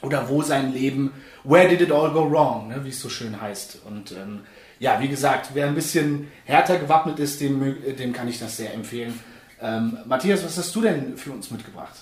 oder 0.02 0.28
wo 0.28 0.42
sein 0.42 0.72
Leben, 0.72 1.12
where 1.44 1.68
did 1.68 1.80
it 1.80 1.90
all 1.90 2.10
go 2.10 2.30
wrong, 2.30 2.68
ne, 2.68 2.84
wie 2.84 2.90
es 2.90 3.00
so 3.00 3.08
schön 3.08 3.40
heißt. 3.40 3.78
Und 3.86 4.12
ähm, 4.12 4.40
ja, 4.78 5.00
wie 5.00 5.08
gesagt, 5.08 5.50
wer 5.54 5.66
ein 5.66 5.74
bisschen 5.74 6.28
härter 6.44 6.78
gewappnet 6.78 7.18
ist, 7.18 7.40
dem, 7.40 7.76
dem 7.96 8.12
kann 8.12 8.28
ich 8.28 8.38
das 8.38 8.56
sehr 8.56 8.74
empfehlen. 8.74 9.18
Ähm, 9.60 9.98
Matthias, 10.06 10.44
was 10.44 10.56
hast 10.58 10.74
du 10.74 10.82
denn 10.82 11.16
für 11.16 11.30
uns 11.32 11.50
mitgebracht? 11.50 11.94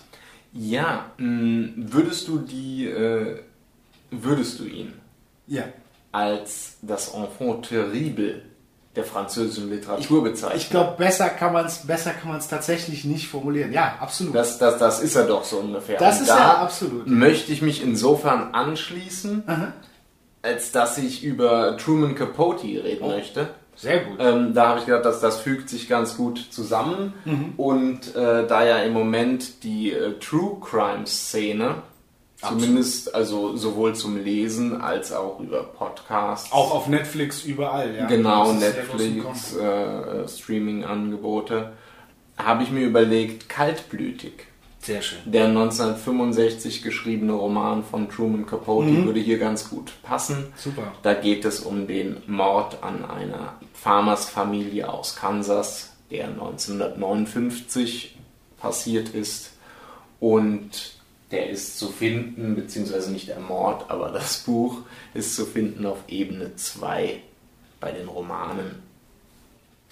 Ja, 0.52 1.06
mh, 1.18 1.70
würdest 1.76 2.28
du 2.28 2.38
die, 2.38 2.86
äh, 2.86 3.38
würdest 4.10 4.58
du 4.60 4.64
ihn 4.64 4.92
Ja. 5.46 5.64
als 6.12 6.76
das 6.82 7.14
Enfant 7.14 7.68
terrible 7.68 8.42
der 8.94 9.04
französischen 9.04 9.70
Literatur 9.70 10.22
bezeichnen? 10.24 10.58
Ich 10.58 10.68
glaube, 10.68 10.96
besser 10.98 11.30
kann 11.30 11.54
man 11.54 11.64
es 11.64 11.86
besser 11.86 12.10
kann 12.12 12.28
man 12.28 12.38
es 12.38 12.48
tatsächlich 12.48 13.04
nicht 13.04 13.28
formulieren. 13.28 13.72
Ja, 13.72 13.96
absolut. 14.00 14.34
Das, 14.34 14.58
das, 14.58 14.78
das 14.78 15.00
ist 15.00 15.16
er 15.16 15.24
doch 15.26 15.44
so 15.44 15.58
ungefähr. 15.58 15.98
Das 15.98 16.16
Und 16.16 16.22
ist 16.22 16.28
da 16.30 16.38
er 16.38 16.58
absolut. 16.58 17.06
Möchte 17.06 17.52
ich 17.52 17.62
mich 17.62 17.82
insofern 17.82 18.52
anschließen, 18.54 19.44
Aha. 19.46 19.72
als 20.42 20.72
dass 20.72 20.98
ich 20.98 21.22
über 21.24 21.78
Truman 21.78 22.14
Capote 22.14 22.66
reden 22.66 23.06
möchte. 23.08 23.48
Sehr 23.76 24.00
gut. 24.00 24.18
Ähm, 24.20 24.54
da 24.54 24.68
habe 24.68 24.80
ich 24.80 24.86
gedacht, 24.86 25.04
dass 25.04 25.20
das 25.20 25.40
fügt 25.40 25.68
sich 25.68 25.88
ganz 25.88 26.16
gut 26.16 26.38
zusammen. 26.50 27.14
Mhm. 27.24 27.54
Und 27.56 28.14
äh, 28.14 28.46
da 28.46 28.64
ja 28.64 28.78
im 28.78 28.92
Moment 28.92 29.64
die 29.64 29.92
äh, 29.92 30.18
True 30.18 30.58
Crime 30.60 31.06
Szene, 31.06 31.76
zumindest 32.48 33.14
also 33.14 33.56
sowohl 33.56 33.94
zum 33.94 34.22
Lesen 34.22 34.80
als 34.80 35.12
auch 35.12 35.40
über 35.40 35.62
Podcasts, 35.62 36.52
auch 36.52 36.74
auf 36.74 36.88
Netflix 36.88 37.44
überall, 37.44 37.94
ja. 37.94 38.06
genau 38.06 38.52
Netflix, 38.52 39.56
äh, 39.56 39.64
äh, 39.64 40.28
Streaming-Angebote, 40.28 41.72
habe 42.36 42.62
ich 42.64 42.70
mir 42.70 42.84
überlegt, 42.84 43.48
kaltblütig. 43.48 44.46
Sehr 44.82 45.00
schön. 45.00 45.18
Der 45.24 45.46
1965 45.46 46.82
geschriebene 46.82 47.32
Roman 47.32 47.84
von 47.84 48.08
Truman 48.10 48.46
Capote 48.46 48.88
Mhm. 48.88 49.06
würde 49.06 49.20
hier 49.20 49.38
ganz 49.38 49.70
gut 49.70 49.92
passen. 50.02 50.52
Super. 50.56 50.92
Da 51.02 51.14
geht 51.14 51.44
es 51.44 51.60
um 51.60 51.86
den 51.86 52.16
Mord 52.26 52.82
an 52.82 53.04
einer 53.04 53.54
Farmersfamilie 53.74 54.88
aus 54.92 55.14
Kansas, 55.16 55.90
der 56.10 56.28
1959 56.28 58.16
passiert 58.60 59.10
ist. 59.10 59.50
Und 60.20 60.94
der 61.30 61.48
ist 61.50 61.78
zu 61.78 61.88
finden, 61.88 62.54
beziehungsweise 62.54 63.10
nicht 63.12 63.28
der 63.28 63.40
Mord, 63.40 63.88
aber 63.90 64.10
das 64.10 64.38
Buch 64.38 64.78
ist 65.14 65.34
zu 65.34 65.46
finden 65.46 65.86
auf 65.86 65.98
Ebene 66.08 66.54
2 66.56 67.22
bei 67.80 67.90
den 67.92 68.08
Romanen. 68.08 68.82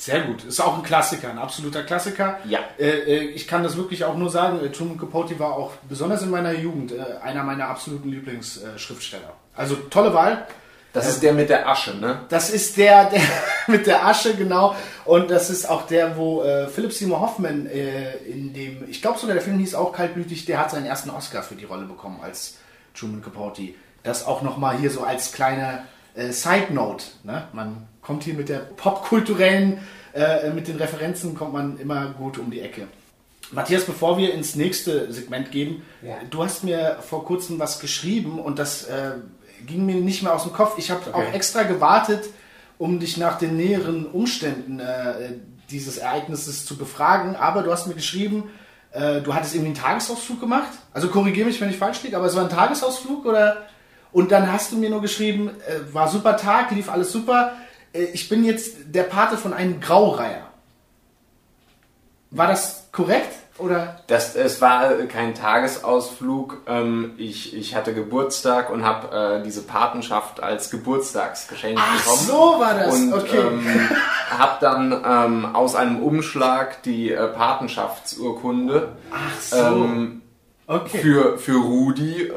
Sehr 0.00 0.23
gut. 0.23 0.45
Ist 0.45 0.61
auch 0.61 0.78
ein 0.78 0.83
Klassiker, 0.83 1.28
ein 1.28 1.37
absoluter 1.37 1.83
Klassiker. 1.83 2.38
Ja. 2.49 2.61
Äh, 2.78 2.88
äh, 2.88 3.19
ich 3.33 3.47
kann 3.47 3.62
das 3.62 3.76
wirklich 3.76 4.02
auch 4.07 4.16
nur 4.16 4.30
sagen, 4.30 4.64
äh, 4.64 4.71
Truman 4.71 4.97
Capote 4.97 5.38
war 5.38 5.52
auch 5.52 5.73
besonders 5.90 6.23
in 6.23 6.30
meiner 6.30 6.54
Jugend 6.54 6.92
äh, 6.92 7.04
einer 7.23 7.42
meiner 7.42 7.69
absoluten 7.69 8.09
Lieblingsschriftsteller. 8.09 9.35
Also 9.54 9.76
tolle 9.76 10.14
Wahl. 10.14 10.47
Das 10.95 11.07
ist 11.07 11.23
der 11.23 11.35
mit 11.35 11.50
der 11.50 11.69
Asche, 11.69 11.95
ne? 11.99 12.21
Das 12.30 12.49
ist 12.49 12.78
der, 12.78 13.04
der 13.11 13.21
mit 13.66 13.87
der 13.87 14.07
Asche, 14.07 14.35
genau. 14.37 14.75
Und 15.04 15.30
das 15.30 15.50
ist 15.50 15.69
auch 15.69 15.87
der, 15.87 16.16
wo 16.16 16.45
äh, 16.45 16.69
Philip 16.69 16.95
Seymour 16.95 17.21
Hoffman 17.21 17.66
äh, 17.66 18.16
in 18.25 18.54
dem, 18.54 18.88
ich 18.88 19.02
glaube 19.02 19.19
sogar 19.19 19.35
der 19.35 19.45
Film 19.45 19.59
hieß 19.59 19.75
auch 19.75 19.92
kaltblütig, 19.92 20.47
der 20.47 20.61
hat 20.61 20.71
seinen 20.71 20.87
ersten 20.87 21.11
Oscar 21.11 21.42
für 21.42 21.57
die 21.57 21.66
Rolle 21.66 21.85
bekommen 21.85 22.21
als 22.23 22.57
Truman 22.95 23.21
Capote. 23.21 23.75
Das 24.02 24.26
auch 24.26 24.40
nochmal 24.40 24.78
hier 24.78 24.90
so 24.90 25.02
als 25.02 25.33
kleine 25.33 25.83
äh, 26.14 26.31
Side 26.33 26.73
Note. 26.73 27.05
Ne? 27.25 27.45
Man 27.52 27.87
kommt 28.02 28.25
hier 28.25 28.35
mit 28.35 28.49
der 28.49 28.59
popkulturellen, 28.61 29.79
äh, 30.14 30.50
mit 30.50 30.69
den 30.69 30.76
Referenzen 30.76 31.35
kommt 31.35 31.52
man 31.52 31.79
immer 31.79 32.07
gut 32.11 32.38
um 32.38 32.50
die 32.50 32.61
Ecke. 32.61 32.87
Matthias, 33.52 33.85
bevor 33.85 34.17
wir 34.19 34.33
ins 34.33 34.55
nächste 34.55 35.12
Segment 35.12 35.50
gehen, 35.50 35.83
Ja. 36.02 36.14
du 36.31 36.45
hast 36.45 36.62
mir 36.64 36.99
vor 37.00 37.25
kurzem 37.25 37.59
was 37.59 37.81
geschrieben 37.81 38.38
und 38.38 38.59
das 38.59 38.85
äh, 38.85 39.12
ging 39.67 39.87
mir 39.87 39.97
nicht 39.97 40.23
mehr 40.23 40.35
aus 40.35 40.45
dem 40.45 40.52
Kopf. 40.52 40.79
Ich 40.79 40.90
habe 40.90 41.00
Okay. 41.12 41.12
auch 41.29 41.35
extra 41.35 41.64
gewartet, 41.64 42.29
um 42.79 43.00
dich 43.00 43.17
nach 43.17 43.38
den 43.38 43.57
näheren 43.57 44.07
Umständen 44.07 44.79
äh, 44.81 45.33
dieses 45.71 45.99
Ereignisses 45.99 46.64
zu 46.64 46.76
befragen, 46.76 47.37
aber 47.37 47.62
du 47.62 47.71
hast 47.73 47.87
mir 47.87 47.95
geschrieben, 47.95 48.50
äh, 48.93 49.21
du 49.21 49.35
hattest 49.35 49.55
irgendwie 49.55 49.73
einen 49.73 49.83
Tagesausflug 49.83 50.40
gemacht. 50.40 50.71
Also 50.93 51.09
korrigiere 51.09 51.47
mich, 51.47 51.61
wenn 51.61 51.71
ich 51.71 51.76
falsch 51.76 52.02
liege, 52.02 52.17
aber 52.17 52.26
es 52.26 52.35
war 52.37 52.45
ein 52.45 52.50
Tagesausflug 52.50 53.25
oder? 53.26 53.67
Und 54.12 54.33
dann 54.33 54.50
hast 54.52 54.73
du 54.73 54.76
mir 54.76 54.90
nur 54.90 55.00
geschrieben, 55.02 55.50
äh, 55.69 55.95
war 55.95 56.09
super 56.09 56.37
Tag, 56.37 56.71
lief 56.73 56.90
alles 56.90 57.12
super. 57.12 57.52
Äh, 57.93 58.05
ich 58.12 58.29
bin 58.29 58.45
jetzt 58.45 58.76
der 58.95 59.05
Pate 59.05 59.37
von 59.37 59.52
einem 59.52 59.81
Graureiher. 59.81 60.47
War 62.31 62.47
das 62.49 62.88
korrekt? 62.93 63.35
Oder? 63.59 64.00
Das, 64.07 64.37
es 64.37 64.61
war 64.62 64.90
kein 65.09 65.35
Tagesausflug. 65.35 66.62
Ähm, 66.67 67.12
ich, 67.19 67.55
ich 67.55 67.75
hatte 67.75 67.93
Geburtstag 67.93 68.71
und 68.71 68.85
habe 68.85 69.40
äh, 69.40 69.43
diese 69.45 69.62
Patenschaft 69.62 70.43
als 70.43 70.71
Geburtstagsgeschenk 70.71 71.79
Ach, 71.79 71.97
bekommen. 71.99 72.26
so 72.26 72.59
war 72.59 72.75
das. 72.75 72.95
Und 72.95 73.12
Okay. 73.12 73.38
ähm, 73.38 73.90
habe 74.31 74.57
dann 74.62 74.93
ähm, 75.05 75.55
aus 75.55 75.75
einem 75.75 76.02
Umschlag 76.02 76.83
die 76.85 77.12
äh, 77.12 77.26
Patenschaftsurkunde 77.29 78.93
Ach 79.12 79.40
so. 79.40 79.57
ähm, 79.57 80.23
okay. 80.67 80.99
für, 80.99 81.38
für 81.38 81.57
Rudi. 81.61 82.29
Äh, 82.29 82.33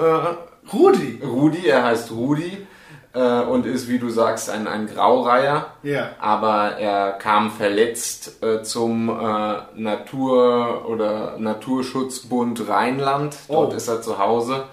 Rudi. 0.71 1.19
Rudi, 1.23 1.67
er 1.67 1.83
heißt 1.83 2.11
Rudi 2.11 2.65
äh, 3.13 3.41
und 3.41 3.65
ist, 3.65 3.89
wie 3.89 3.99
du 3.99 4.09
sagst, 4.09 4.49
ein, 4.49 4.67
ein 4.67 4.87
Graureiher. 4.87 5.67
Ja. 5.83 6.11
Aber 6.19 6.77
er 6.77 7.11
kam 7.13 7.51
verletzt 7.51 8.41
äh, 8.43 8.63
zum 8.63 9.09
äh, 9.09 9.53
Natur- 9.75 10.85
oder 10.87 11.37
Naturschutzbund 11.37 12.67
Rheinland. 12.69 13.35
Dort 13.47 13.73
Oh. 13.73 13.75
ist 13.75 13.87
er 13.87 14.01
zu 14.01 14.17
Hause. 14.19 14.65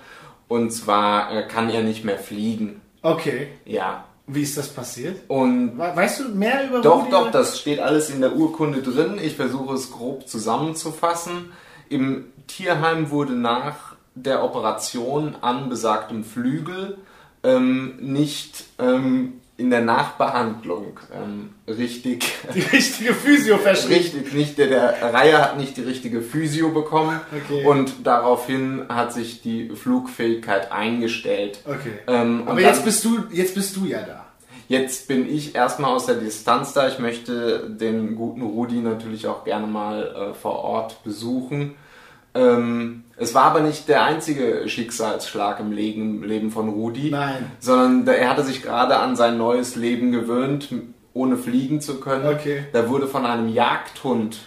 Und 0.49 0.71
zwar 0.73 1.33
äh, 1.33 1.43
kann 1.47 1.71
er 1.71 1.83
nicht 1.83 2.05
mehr 2.05 2.19
fliegen. 2.19 2.81
Okay. 3.03 3.49
Ja. 3.65 4.05
Wie 4.27 4.43
ist 4.43 4.57
das 4.57 4.69
passiert? 4.69 5.29
Und 5.29 5.77
We- 5.79 5.93
Weißt 5.97 6.21
du 6.21 6.29
mehr 6.29 6.69
über 6.69 6.81
doch, 6.83 7.01
Rudi? 7.03 7.11
doch, 7.11 7.31
das 7.31 7.59
steht 7.59 7.81
alles 7.81 8.11
in 8.11 8.21
der 8.21 8.35
Urkunde 8.37 8.81
drin. 8.83 9.19
Ich 9.21 9.37
versuche 9.37 9.75
es 9.75 9.91
grob 9.91 10.29
zusammenzufassen. 10.29 11.53
Im 11.89 12.27
Tierheim 12.47 13.11
wurde 13.11 13.33
nach 13.33 13.90
der 14.15 14.43
Operation 14.45 15.37
an 15.41 15.69
besagtem 15.69 16.25
Flügel 16.25 16.99
ähm, 17.43 17.97
nicht 18.01 18.65
ähm, 18.79 19.35
in 19.57 19.71
der 19.71 19.83
Nachbehandlung 19.83 20.99
ähm, 21.15 21.51
richtig, 21.69 22.33
Die 22.55 22.61
richtige 22.61 23.15
Physio 23.15 23.59
verschrieben. 23.59 23.95
richtig, 24.01 24.33
nicht 24.33 24.59
der, 24.59 24.67
der 24.69 25.15
Reihe 25.15 25.39
hat 25.39 25.59
nicht 25.59 25.77
die 25.77 25.83
richtige 25.83 26.23
Physio 26.23 26.71
bekommen 26.71 27.21
Okay. 27.45 27.65
und 27.67 28.07
daraufhin 28.07 28.85
hat 28.89 29.13
sich 29.13 29.43
die 29.43 29.71
Flugfähigkeit 29.71 30.73
eingestellt. 30.73 31.61
Okay. 31.67 31.93
Ähm, 32.07 32.43
Aber 32.47 32.61
jetzt 32.61 32.79
dann- 32.79 32.85
bist 32.87 33.05
du, 33.05 33.19
jetzt 33.33 33.55
bist 33.55 33.77
du 33.77 33.85
ja 33.85 34.01
da. 34.03 34.27
Jetzt 34.69 35.09
bin 35.09 35.29
ich 35.29 35.55
erstmal 35.57 35.91
aus 35.93 36.07
der 36.07 36.15
Distanz 36.15 36.73
da. 36.75 36.87
Ich 36.89 36.99
möchte 37.01 37.69
den 37.69 38.15
guten 38.15 38.43
Rudi 38.43 38.77
natürlich 38.77 39.27
auch 39.27 39.45
gerne 39.45 39.67
mal 39.67 40.31
äh, 40.31 40.35
vor 40.35 40.61
Ort 40.61 41.03
besuchen. 41.03 41.75
Ähm, 42.35 43.05
es 43.17 43.35
war 43.35 43.45
aber 43.45 43.61
nicht 43.61 43.89
der 43.89 44.05
einzige 44.05 44.69
Schicksalsschlag 44.69 45.61
im 45.61 45.73
Leben, 45.73 46.51
von 46.51 46.69
Rudi, 46.69 47.11
Nein. 47.11 47.51
sondern 47.61 48.05
der, 48.07 48.19
er 48.19 48.31
hatte 48.31 48.45
sich 48.45 48.63
gerade 48.63 48.97
an 48.97 49.17
sein 49.17 49.37
neues 49.37 49.77
Leben 49.77 50.11
gewöhnt, 50.13 50.69
ohne 51.13 51.37
fliegen 51.37 51.81
zu 51.81 52.01
können. 52.01 52.27
Okay. 52.27 52.65
Da 52.73 52.89
wurde 52.89 53.07
von 53.09 53.27
einem 53.27 53.49
Jagdhund 53.49 54.39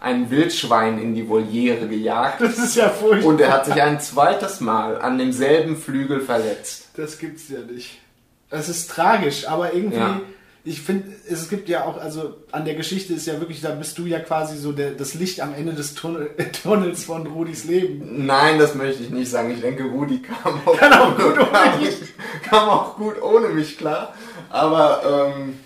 ein 0.00 0.30
Wildschwein 0.30 0.98
in 0.98 1.14
die 1.14 1.28
Voliere 1.28 1.86
gejagt 1.86 2.40
Das 2.40 2.58
ist 2.58 2.74
ja 2.76 2.88
furchtbar. 2.88 3.28
und 3.28 3.40
er 3.40 3.52
hat 3.52 3.66
sich 3.66 3.80
ein 3.80 4.00
zweites 4.00 4.60
Mal 4.60 5.00
an 5.00 5.18
demselben 5.18 5.76
Flügel 5.76 6.20
verletzt. 6.20 6.88
Das 6.96 7.18
gibt's 7.18 7.48
ja 7.48 7.60
nicht. 7.60 8.00
Das 8.48 8.68
ist 8.68 8.90
tragisch, 8.90 9.46
aber 9.46 9.72
irgendwie, 9.74 9.98
Ja. 9.98 10.20
Ich 10.62 10.82
finde, 10.82 11.08
es 11.28 11.48
gibt 11.48 11.68
ja 11.68 11.84
auch, 11.84 11.96
also 11.96 12.34
an 12.52 12.64
der 12.66 12.74
Geschichte 12.74 13.14
ist 13.14 13.26
ja 13.26 13.40
wirklich, 13.40 13.62
da 13.62 13.70
bist 13.70 13.96
du 13.96 14.04
ja 14.04 14.18
quasi 14.20 14.58
so 14.58 14.72
der, 14.72 14.90
das 14.90 15.14
Licht 15.14 15.40
am 15.40 15.54
Ende 15.54 15.72
des 15.72 15.94
Tunnel, 15.94 16.30
Tunnels 16.62 17.04
von 17.04 17.26
Rudis 17.26 17.64
Leben. 17.64 18.26
Nein, 18.26 18.58
das 18.58 18.74
möchte 18.74 19.02
ich 19.02 19.10
nicht 19.10 19.30
sagen. 19.30 19.50
Ich 19.52 19.60
denke, 19.60 19.84
Rudi 19.84 20.20
kam 20.20 20.60
auch, 20.66 20.76
Kann 20.76 20.92
auch 20.92 21.16
gut 21.16 21.38
ohne 21.38 21.50
kam, 21.50 21.80
mich. 21.80 21.96
kam 22.42 22.68
auch 22.68 22.96
gut 22.96 23.22
ohne 23.22 23.48
mich 23.48 23.78
klar. 23.78 24.14
Aber 24.50 25.32
ähm, 25.34 25.58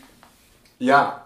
ja. 0.79 1.24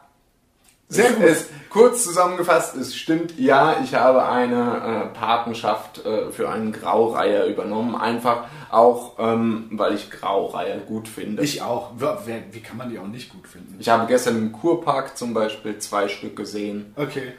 Sehr 0.88 1.12
gut. 1.12 1.24
Es, 1.24 1.48
kurz 1.68 2.04
zusammengefasst, 2.04 2.74
es 2.76 2.96
stimmt, 2.96 3.38
ja, 3.38 3.76
ich 3.84 3.94
habe 3.94 4.26
eine 4.26 5.10
äh, 5.12 5.18
Patenschaft 5.18 6.04
äh, 6.06 6.30
für 6.32 6.48
einen 6.48 6.72
Graureiher 6.72 7.44
übernommen. 7.46 7.94
Einfach 7.94 8.44
auch, 8.70 9.18
ähm, 9.18 9.68
weil 9.72 9.94
ich 9.94 10.10
Graureiher 10.10 10.78
gut 10.78 11.06
finde. 11.08 11.42
Ich 11.42 11.60
auch. 11.62 11.90
Wie 12.50 12.60
kann 12.60 12.78
man 12.78 12.90
die 12.90 12.98
auch 12.98 13.06
nicht 13.06 13.30
gut 13.30 13.46
finden? 13.46 13.76
ich 13.78 13.88
habe 13.88 14.06
gestern 14.06 14.36
im 14.38 14.52
Kurpark 14.52 15.16
zum 15.18 15.34
Beispiel 15.34 15.78
zwei 15.78 16.08
Stück 16.08 16.36
gesehen. 16.36 16.94
Okay, 16.96 17.32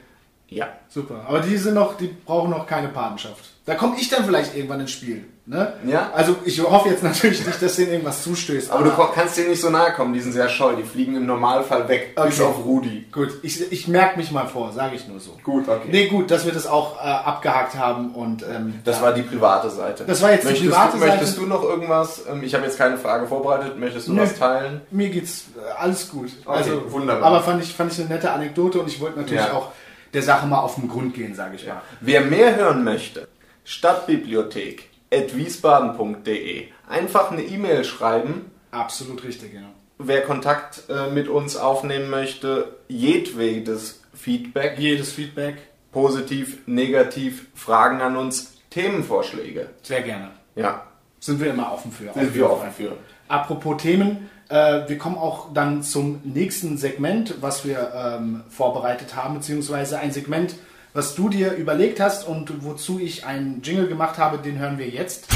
Ja. 0.47 0.67
super. 0.87 1.25
Aber 1.27 1.39
die 1.39 1.57
sind 1.57 1.73
noch, 1.73 1.97
die 1.97 2.07
brauchen 2.07 2.51
noch 2.51 2.67
keine 2.67 2.89
Patenschaft. 2.89 3.45
Da 3.65 3.75
komme 3.75 3.97
ich 3.99 4.09
dann 4.09 4.25
vielleicht 4.25 4.55
irgendwann 4.55 4.81
ins 4.81 4.91
Spiel. 4.91 5.25
Ne? 5.51 5.73
Ja. 5.87 6.11
Also 6.13 6.35
ich 6.45 6.61
hoffe 6.61 6.89
jetzt 6.89 7.01
natürlich 7.01 7.43
nicht, 7.43 7.59
dass 7.59 7.75
denen 7.75 7.91
irgendwas 7.93 8.21
zustößt. 8.21 8.69
Aber 8.69 8.83
du 8.83 8.91
ko- 8.91 9.09
kannst 9.15 9.35
denen 9.35 9.49
nicht 9.49 9.59
so 9.61 9.71
nahe 9.71 9.93
kommen, 9.93 10.13
die 10.13 10.19
sind 10.19 10.31
sehr 10.33 10.47
scheu, 10.47 10.75
die 10.75 10.83
fliegen 10.83 11.15
im 11.15 11.25
Normalfall 11.25 11.89
weg, 11.89 12.13
bis 12.15 12.39
Okay. 12.39 12.43
auf 12.49 12.63
Rudi. 12.63 13.07
Gut, 13.11 13.29
ich, 13.41 13.71
ich 13.71 13.87
merke 13.87 14.17
mich 14.19 14.29
mal 14.31 14.45
vor, 14.45 14.71
sage 14.73 14.95
ich 14.95 15.07
nur 15.07 15.19
so. 15.19 15.31
Gut, 15.43 15.67
okay. 15.67 15.87
Nee, 15.89 16.07
gut, 16.07 16.29
dass 16.29 16.45
wir 16.45 16.51
das 16.53 16.67
auch 16.67 16.97
äh, 16.97 17.07
abgehakt 17.07 17.73
haben 17.73 18.13
und 18.13 18.43
ähm, 18.43 18.75
Das 18.83 19.01
war 19.01 19.11
die 19.11 19.23
private 19.23 19.71
Seite. 19.71 20.03
Das 20.05 20.21
war 20.21 20.29
jetzt 20.31 20.43
die 20.43 20.49
möchtest 20.49 20.69
private 20.71 20.97
du, 20.99 21.05
Möchtest 21.05 21.31
Seite. 21.33 21.41
du 21.41 21.47
noch 21.47 21.63
irgendwas? 21.63 22.21
Ähm, 22.31 22.43
Ich 22.43 22.53
habe 22.53 22.65
jetzt 22.65 22.77
keine 22.77 22.97
Frage 22.99 23.25
vorbereitet. 23.25 23.79
Möchtest 23.79 24.07
du 24.07 24.13
Nö. 24.13 24.21
was 24.21 24.37
teilen? 24.37 24.81
mir 24.91 25.09
geht's 25.09 25.45
äh, 25.57 25.71
alles 25.81 26.11
gut. 26.11 26.29
Okay, 26.45 26.73
wunderbar. 26.89 27.23
Aber 27.27 27.41
fand 27.41 27.63
ich, 27.63 27.73
fand 27.73 27.91
ich 27.91 27.97
eine 27.99 28.09
nette 28.09 28.31
Anekdote 28.31 28.79
und 28.81 28.87
ich 28.87 28.99
wollte 29.01 29.17
natürlich 29.19 29.43
Ja. 29.45 29.53
auch 29.53 29.71
der 30.13 30.21
Sache 30.21 30.45
mal 30.45 30.59
auf 30.59 30.75
den 30.75 30.87
Grund 30.87 31.15
gehen, 31.15 31.33
sage 31.33 31.55
ich 31.55 31.65
mal. 31.65 31.81
Wer 32.01 32.21
mehr 32.21 32.55
hören 32.55 32.83
möchte, 32.83 33.27
Stadtbibliothek 33.63 34.88
wiesbaden.de. 35.11 36.67
Einfach 36.87 37.31
eine 37.31 37.43
E-Mail 37.43 37.83
schreiben. 37.83 38.51
Absolut 38.71 39.23
richtig, 39.23 39.51
genau. 39.51 39.67
Wer 39.97 40.21
Kontakt 40.23 40.83
äh, 40.89 41.09
mit 41.11 41.27
uns 41.27 41.57
aufnehmen 41.57 42.09
möchte, 42.09 42.77
jedwedes 42.87 44.01
Feedback, 44.13 44.77
Jedes 44.79 45.11
Feedback, 45.11 45.55
positiv, 45.91 46.59
negativ, 46.67 47.47
Fragen 47.55 48.01
an 48.01 48.15
uns, 48.17 48.53
Themenvorschläge. 48.69 49.69
sehr 49.81 50.01
gerne. 50.01 50.31
Ja, 50.55 50.83
Sind 51.19 51.39
wir 51.41 51.51
immer 51.51 51.71
offen 51.73 51.91
für. 51.91 52.13
sind 52.13 52.33
wir 52.35 52.49
offen 52.49 52.71
für. 52.71 52.93
Apropos 53.27 53.81
Themen, 53.81 54.29
äh, 54.49 54.87
wir 54.87 54.97
kommen 54.97 55.17
auch 55.17 55.53
dann 55.53 55.83
zum 55.83 56.21
nächsten 56.23 56.77
Segment, 56.77 57.35
was 57.41 57.65
wir 57.65 57.91
ähm, 57.95 58.43
vorbereitet 58.49 59.15
haben, 59.15 59.35
beziehungsweise 59.35 59.99
ein 59.99 60.11
Segment, 60.11 60.55
was 60.93 61.15
du 61.15 61.29
dir 61.29 61.53
überlegt 61.53 61.99
hast 61.99 62.27
und 62.27 62.63
wozu 62.63 62.99
ich 62.99 63.25
einen 63.25 63.61
Jingle 63.61 63.87
gemacht 63.87 64.17
habe, 64.17 64.37
den 64.37 64.57
hören 64.57 64.77
wir 64.77 64.89
jetzt. 64.89 65.27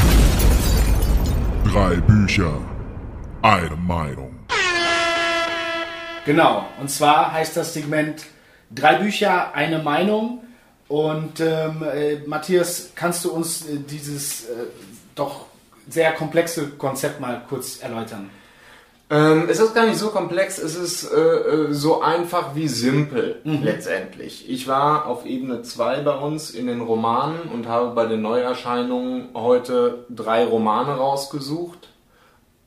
Drei 1.72 1.96
Bücher, 1.96 2.60
eine 3.42 3.76
Meinung. 3.76 4.40
Genau, 6.26 6.66
und 6.80 6.90
zwar 6.90 7.32
heißt 7.34 7.58
das 7.58 7.74
Segment 7.74 8.26
Drei 8.76 8.96
Bücher, 8.96 9.54
eine 9.54 9.80
Meinung. 9.80 10.44
Und 10.88 11.40
ähm, 11.40 11.84
äh, 11.84 12.18
Matthias, 12.26 12.90
kannst 12.96 13.24
du 13.26 13.32
uns 13.32 13.68
äh, 13.68 13.78
dieses 13.78 14.46
äh, 14.46 14.66
doch 15.16 15.46
sehr 15.88 16.12
komplexe 16.14 16.70
Konzept 16.70 17.20
mal 17.20 17.44
kurz 17.48 17.82
erläutern? 17.82 18.30
Ähm, 19.14 19.48
es 19.48 19.60
ist 19.60 19.76
gar 19.76 19.86
nicht 19.86 20.00
so 20.00 20.10
komplex, 20.10 20.58
es 20.58 20.76
ist 20.76 21.12
äh, 21.12 21.18
äh, 21.18 21.74
so 21.74 22.02
einfach 22.02 22.56
wie 22.56 22.68
simpel 22.68 23.42
letztendlich. 23.44 24.50
Ich 24.50 24.68
war 24.68 25.06
auf 25.06 25.26
Ebene 25.26 25.62
2 25.62 26.02
bei 26.02 26.16
uns 26.16 26.50
in 26.50 26.66
den 26.66 26.82
Romanen 26.82 27.42
und 27.54 27.68
habe 27.68 27.94
bei 27.94 28.08
den 28.08 28.24
Neuerscheinungen 28.24 29.30
heute 29.36 30.06
drei 30.10 30.46
Romane 30.46 30.94
rausgesucht, 30.94 31.90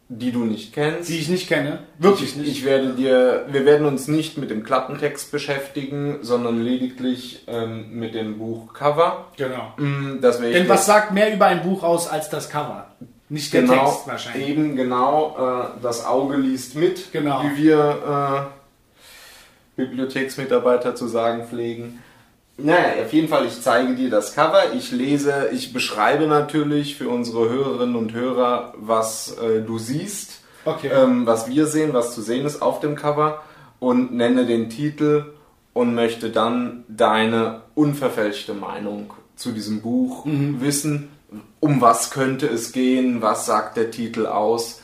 die 0.08 0.30
du 0.30 0.44
nicht 0.44 0.72
kennst. 0.72 1.08
Die 1.08 1.18
ich 1.18 1.28
nicht 1.28 1.48
kenne. 1.48 1.80
Wirklich 1.98 2.30
ich, 2.30 2.36
nicht. 2.36 2.48
Ich 2.48 2.64
werde 2.64 2.92
dir, 2.92 3.46
wir 3.48 3.64
werden 3.64 3.84
uns 3.84 4.06
nicht 4.06 4.38
mit 4.38 4.50
dem 4.50 4.62
Klappentext 4.62 5.32
beschäftigen, 5.32 6.18
sondern 6.22 6.62
lediglich 6.62 7.42
ähm, 7.48 7.98
mit 7.98 8.14
dem 8.14 8.38
Buchcover. 8.38 9.32
genau. 9.36 9.72
Mm, 9.78 10.20
Das 10.20 10.38
Denn 10.38 10.68
was 10.68 10.86
sagt 10.86 11.12
mehr 11.12 11.34
über 11.34 11.46
ein 11.46 11.64
Buch 11.64 11.82
aus 11.82 12.06
als 12.06 12.30
das 12.30 12.48
Cover? 12.50 12.94
Nicht 13.28 13.52
der 13.52 13.62
genau, 13.62 13.86
Text 13.90 14.06
wahrscheinlich. 14.06 14.48
Eben 14.48 14.76
genau, 14.76 15.36
äh, 15.76 15.82
das 15.82 16.04
Auge 16.04 16.36
liest 16.36 16.76
mit, 16.76 17.12
Genau. 17.12 17.42
wie 17.42 17.64
wir 17.64 18.48
äh, 19.76 19.80
Bibliotheksmitarbeiter 19.80 20.94
zu 20.94 21.06
sagen 21.08 21.46
pflegen. 21.46 22.02
Naja, 22.58 23.02
auf 23.04 23.12
jeden 23.12 23.28
Fall, 23.28 23.44
ich 23.46 23.60
zeige 23.60 23.94
dir 23.94 24.08
das 24.08 24.34
Cover, 24.34 24.72
ich 24.74 24.90
lese, 24.90 25.50
ich 25.52 25.72
beschreibe 25.74 26.26
natürlich 26.26 26.96
für 26.96 27.10
unsere 27.10 27.50
Hörerinnen 27.50 27.96
und 27.96 28.14
Hörer, 28.14 28.72
was 28.78 29.36
äh, 29.38 29.60
du 29.60 29.78
siehst, 29.78 30.40
Okay. 30.64 30.88
ähm, 30.92 31.26
was 31.26 31.48
wir 31.48 31.66
sehen, 31.66 31.92
was 31.92 32.14
zu 32.14 32.22
sehen 32.22 32.46
ist 32.46 32.62
auf 32.62 32.80
dem 32.80 32.96
Cover 32.96 33.42
und 33.78 34.14
nenne 34.14 34.46
den 34.46 34.70
Titel 34.70 35.26
und 35.74 35.94
möchte 35.94 36.30
dann 36.30 36.84
deine 36.88 37.60
unverfälschte 37.74 38.54
Meinung 38.54 39.12
zu 39.36 39.52
diesem 39.52 39.82
Buch 39.82 40.24
Mhm. 40.24 40.60
wissen. 40.62 41.10
Um 41.66 41.80
was 41.80 42.10
könnte 42.10 42.46
es 42.46 42.70
gehen? 42.72 43.22
Was 43.22 43.46
sagt 43.46 43.76
der 43.76 43.90
Titel 43.90 44.26
aus? 44.26 44.80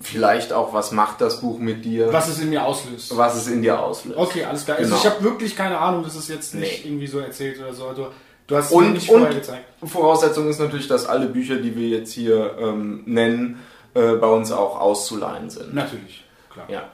Vielleicht 0.00 0.52
auch, 0.52 0.72
was 0.72 0.90
macht 0.90 1.20
das 1.20 1.40
Buch 1.40 1.58
mit 1.58 1.84
dir? 1.84 2.12
was 2.12 2.26
es 2.28 2.40
in 2.40 2.50
mir 2.50 2.64
auslöst. 2.64 3.16
was 3.16 3.36
es 3.36 3.46
in 3.46 3.62
dir 3.62 3.78
auslöst. 3.80 4.18
Okay, 4.18 4.44
alles 4.44 4.64
klar. 4.64 4.78
Also 4.78 4.90
Genau. 4.90 5.00
ich 5.02 5.10
habe 5.10 5.22
wirklich 5.22 5.54
keine 5.54 5.78
Ahnung, 5.78 6.02
das 6.02 6.16
ist 6.16 6.28
jetzt 6.28 6.54
nicht 6.54 6.84
Nee. 6.84 6.88
irgendwie 6.90 7.06
so 7.06 7.18
erzählt 7.20 7.60
oder 7.60 7.72
so. 7.72 7.92
Du, 7.92 8.06
du 8.46 8.56
hast 8.56 8.66
es 8.66 8.72
Und, 8.72 8.94
nicht 8.94 9.06
vorher 9.06 9.28
und 9.28 9.34
gezeigt. 9.34 9.64
Voraussetzung 9.84 10.48
ist 10.48 10.58
natürlich, 10.58 10.88
dass 10.88 11.06
alle 11.06 11.26
Bücher, 11.26 11.56
die 11.56 11.76
wir 11.76 11.88
jetzt 11.88 12.12
hier 12.12 12.56
ähm, 12.58 13.02
nennen, 13.06 13.60
äh, 13.94 14.12
bei 14.14 14.26
uns 14.26 14.50
auch 14.50 14.80
auszuleihen 14.80 15.50
sind. 15.50 15.74
Natürlich, 15.74 16.24
klar. 16.50 16.66
Ja, 16.68 16.88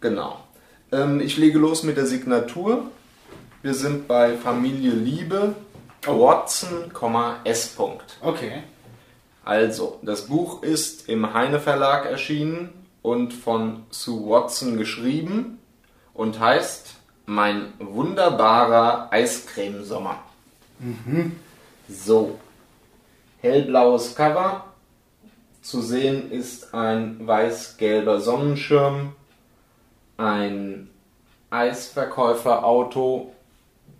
genau. 0.00 0.40
Ähm, 0.92 1.20
ich 1.20 1.36
lege 1.38 1.58
los 1.58 1.82
mit 1.84 1.96
der 1.96 2.06
Signatur. 2.06 2.82
Wir 3.62 3.74
sind 3.74 4.08
bei 4.08 4.36
Familie 4.36 4.90
Liebe, 4.90 5.54
Watson, 6.06 6.90
S. 7.44 7.68
Punkt. 7.68 8.16
Okay. 8.20 8.64
Also, 9.50 9.98
das 10.02 10.28
Buch 10.28 10.62
ist 10.62 11.08
im 11.08 11.34
Heine 11.34 11.58
Verlag 11.58 12.06
erschienen 12.06 12.68
und 13.02 13.32
von 13.32 13.82
Sue 13.90 14.30
Watson 14.30 14.78
geschrieben 14.78 15.58
und 16.14 16.38
heißt 16.38 16.94
Mein 17.26 17.72
wunderbarer 17.80 19.08
Eiscremesommer. 19.10 20.20
So, 21.88 22.38
hellblaues 23.40 24.14
Cover. 24.14 24.66
Zu 25.62 25.82
sehen 25.82 26.30
ist 26.30 26.72
ein 26.72 27.26
weiß-gelber 27.26 28.20
Sonnenschirm, 28.20 29.14
ein 30.16 30.90
Eisverkäuferauto 31.50 33.34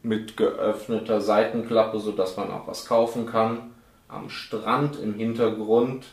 mit 0.04 0.36
geöffneter 0.36 1.20
Seitenklappe, 1.20 1.98
sodass 1.98 2.36
man 2.36 2.52
auch 2.52 2.68
was 2.68 2.86
kaufen 2.86 3.26
kann. 3.26 3.69
Am 4.10 4.28
Strand 4.28 4.98
im 4.98 5.14
Hintergrund 5.14 6.06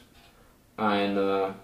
eine 0.76 1.56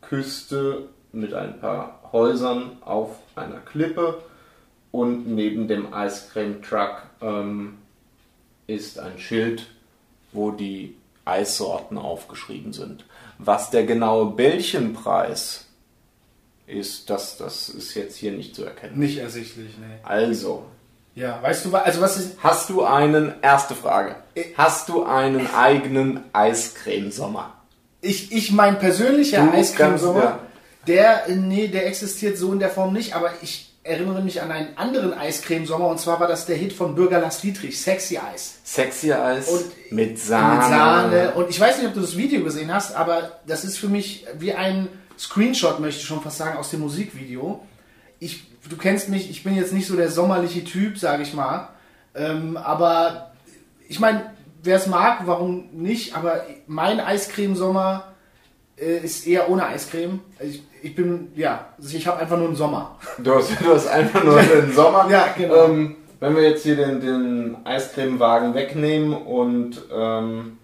Küste 0.00 0.88
mit 1.12 1.34
ein 1.34 1.60
paar 1.60 2.10
Häusern 2.12 2.78
auf 2.84 3.18
einer 3.34 3.58
Klippe 3.58 4.22
und 4.90 5.26
neben 5.26 5.68
dem 5.68 5.92
Eiscreme-Truck 5.92 7.02
ähm, 7.20 7.78
ist 8.66 8.98
ein 8.98 9.18
Schild, 9.18 9.66
wo 10.32 10.50
die 10.50 10.96
Eissorten 11.24 11.98
aufgeschrieben 11.98 12.72
sind. 12.72 13.04
Was 13.38 13.70
der 13.70 13.84
genaue 13.84 14.32
Bällchenpreis 14.32 15.66
ist, 16.66 17.10
das, 17.10 17.36
das 17.36 17.68
ist 17.68 17.94
jetzt 17.94 18.16
hier 18.16 18.32
nicht 18.32 18.54
zu 18.54 18.64
erkennen. 18.64 18.98
Nicht 18.98 19.18
ersichtlich, 19.18 19.76
nee. 19.78 19.98
Also, 20.02 20.64
Ja, 21.14 21.38
weißt 21.42 21.64
du, 21.66 21.74
also 21.76 22.00
was 22.00 22.16
ist. 22.16 22.30
hast 22.42 22.70
du 22.70 22.82
einen, 22.84 23.34
erste 23.42 23.74
Frage, 23.74 24.16
hast 24.56 24.88
du 24.88 25.04
einen 25.04 25.46
eigenen 25.54 26.20
Eiscremesommer? 26.32 27.52
Ich, 28.00 28.32
ich 28.32 28.50
mein 28.52 28.78
persönlicher 28.78 29.44
Du 29.44 29.52
Eiscremesommer, 29.52 30.20
kannst- 30.22 30.88
der, 30.88 31.28
äh, 31.28 31.34
nee, 31.36 31.68
der 31.68 31.86
existiert 31.86 32.36
so 32.38 32.52
in 32.52 32.58
der 32.58 32.70
Form 32.70 32.92
nicht, 32.92 33.14
aber 33.14 33.30
ich 33.42 33.68
erinnere 33.84 34.22
mich 34.22 34.40
an 34.40 34.50
einen 34.50 34.76
anderen 34.78 35.12
Eiscremesommer 35.12 35.86
und 35.88 36.00
zwar 36.00 36.18
war 36.18 36.28
das 36.28 36.46
der 36.46 36.56
Hit 36.56 36.72
von 36.72 36.94
Bürger 36.94 37.20
Lars 37.20 37.40
Dietrich, 37.40 37.80
Sexy 37.80 38.16
Eis. 38.18 38.54
Sexy 38.64 39.12
Eis 39.12 39.48
Und 39.48 39.92
mit 39.92 40.18
Sahne. 40.18 40.56
Mit 40.60 40.68
Sahne. 40.68 41.32
Und 41.34 41.50
ich 41.50 41.60
weiß 41.60 41.78
nicht, 41.78 41.88
ob 41.88 41.94
du 41.94 42.00
das 42.00 42.16
Video 42.16 42.42
gesehen 42.42 42.72
hast, 42.72 42.94
aber 42.96 43.40
das 43.46 43.64
ist 43.64 43.78
für 43.78 43.88
mich 43.88 44.24
wie 44.38 44.52
ein 44.54 44.88
Screenshot, 45.18 45.78
möchte 45.78 46.00
ich 46.00 46.06
schon 46.06 46.22
fast 46.22 46.38
sagen, 46.38 46.56
aus 46.58 46.70
dem 46.70 46.80
Musikvideo. 46.80 47.60
Ich, 48.18 48.44
du 48.68 48.76
kennst 48.76 49.08
mich, 49.08 49.30
ich 49.30 49.44
bin 49.44 49.54
jetzt 49.54 49.72
nicht 49.72 49.86
so 49.86 49.96
der 49.96 50.10
sommerliche 50.10 50.64
Typ, 50.64 50.98
sage 50.98 51.22
ich 51.22 51.34
mal. 51.34 51.68
Ähm, 52.14 52.56
aber 52.56 53.32
ich 53.88 54.00
meine, 54.00 54.32
wer 54.62 54.76
es 54.76 54.86
mag, 54.86 55.22
warum 55.26 55.68
nicht? 55.72 56.16
Aber 56.16 56.44
mein 56.66 57.00
Eiscremesommer 57.00 58.04
äh, 58.76 58.98
ist 58.98 59.26
eher 59.26 59.50
ohne 59.50 59.66
Eiscreme. 59.66 60.20
Ich, 60.40 60.62
ich 60.82 60.94
bin, 60.94 61.32
ja, 61.34 61.66
also 61.78 61.96
ich 61.96 62.06
habe 62.06 62.20
einfach 62.20 62.36
nur 62.36 62.48
einen 62.48 62.56
Sommer. 62.56 62.98
Du 63.18 63.34
hast, 63.34 63.50
du 63.60 63.74
hast 63.74 63.86
einfach 63.88 64.24
nur 64.24 64.40
den 64.42 64.72
Sommer. 64.72 65.08
Ja, 65.10 65.28
genau. 65.36 65.66
Ähm, 65.66 65.96
wenn 66.20 66.36
wir 66.36 66.42
jetzt 66.42 66.62
hier 66.62 66.76
den, 66.76 67.00
den 67.00 67.56
Eiscremewagen 67.64 68.54
wegnehmen 68.54 69.12
und 69.12 69.82
ähm, 69.92 70.58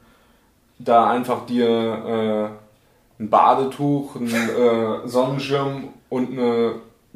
da 0.79 1.11
einfach 1.11 1.47
dir 1.47 1.69
äh, 3.19 3.23
ein 3.23 3.29
Badetuch, 3.29 4.15
ein 4.15 4.29
äh, 4.29 5.09
Sonnenschirm 5.09 5.89
und 6.09 6.31
eine 6.31 6.75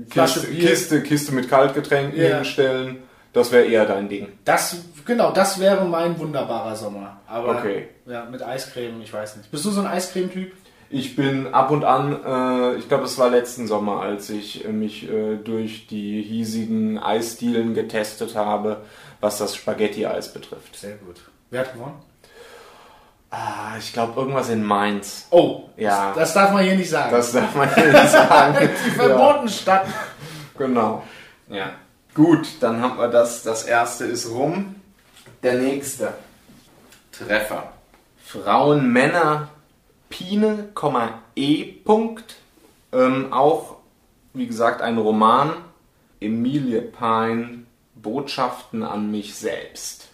Flasche 0.09 0.41
Kiste, 0.41 0.55
Bier. 0.55 0.69
Kiste, 0.71 1.03
Kiste 1.03 1.33
mit 1.33 1.49
Kaltgetränken 1.49 2.19
Ja. 2.21 2.37
hinstellen, 2.37 3.03
das 3.33 3.53
wäre 3.53 3.65
eher 3.65 3.87
dein 3.87 4.09
Ding. 4.09 4.29
Das, 4.45 4.77
genau, 5.05 5.33
das 5.33 5.59
wäre 5.61 5.85
mein 5.85 6.19
wunderbarer 6.19 6.75
Sommer. 6.77 7.21
Aber 7.27 7.59
Okay. 7.59 7.89
ja, 8.07 8.25
mit 8.27 8.43
Eiscreme, 8.43 9.01
ich 9.03 9.13
weiß 9.13 9.37
nicht. 9.37 9.51
Bist 9.51 9.65
du 9.65 9.71
so 9.71 9.81
ein 9.81 9.87
Eiscreme-Typ? 9.87 10.53
Ich 10.95 11.17
bin 11.17 11.55
ab 11.55 11.71
und 11.71 11.85
an, 11.85 12.13
äh, 12.23 12.77
ich 12.77 12.87
glaube, 12.89 13.05
es 13.05 13.17
war 13.19 13.31
letzten 13.31 13.67
Sommer, 13.67 14.03
als 14.03 14.29
ich 14.29 14.69
mich 14.69 15.09
äh, 15.11 15.37
durch 15.37 15.87
die 15.87 16.21
hiesigen 16.23 16.99
Eisdielen 16.99 17.73
getestet 17.73 18.35
habe, 18.35 18.83
was 19.21 19.39
das 19.39 19.57
Spaghetti-Eis 19.57 20.35
betrifft. 20.35 20.77
Sehr 20.77 20.97
gut. 20.97 21.17
Wer 21.51 21.61
hat 21.61 21.73
gewonnen? 21.73 21.95
Ah, 23.35 23.77
ich 23.79 23.95
glaube, 23.95 24.21
irgendwas 24.21 24.51
in 24.51 24.63
Mainz. 24.63 25.27
Oh, 25.31 25.71
Ja. 25.79 26.09
das, 26.09 26.17
das 26.17 26.35
darf 26.35 26.53
man 26.53 26.65
hier 26.65 26.77
nicht 26.77 26.91
sagen. 26.91 27.11
Das 27.13 27.33
darf 27.33 27.55
man 27.55 27.75
hier 27.75 27.91
nicht 27.91 28.09
sagen. 28.11 28.69
die 28.87 28.91
verbotene 28.91 29.49
Stadt. 29.51 29.87
Genau. 30.59 31.03
Ja. 31.49 31.73
Gut, 32.15 32.47
dann 32.61 32.83
haben 32.83 32.99
wir 32.99 33.09
das. 33.09 33.43
Das 33.43 33.65
erste 33.65 34.05
ist 34.05 34.29
rum. 34.31 34.75
Der 35.43 35.55
nächste. 35.55 36.13
Treffer. 37.11 37.73
Frauen, 38.23 38.93
Männer, 38.93 39.49
Pine, 40.11 40.69
E. 41.35 41.65
Punkt. 41.65 42.37
Ähm, 42.93 43.33
auch, 43.33 43.77
wie 44.35 44.47
gesagt, 44.47 44.83
ein 44.83 44.99
Roman. 44.99 45.55
Emilie 46.21 46.83
Pine, 46.83 47.65
Botschaften 47.95 48.83
an 48.83 49.11
mich 49.11 49.35
selbst. 49.35 50.09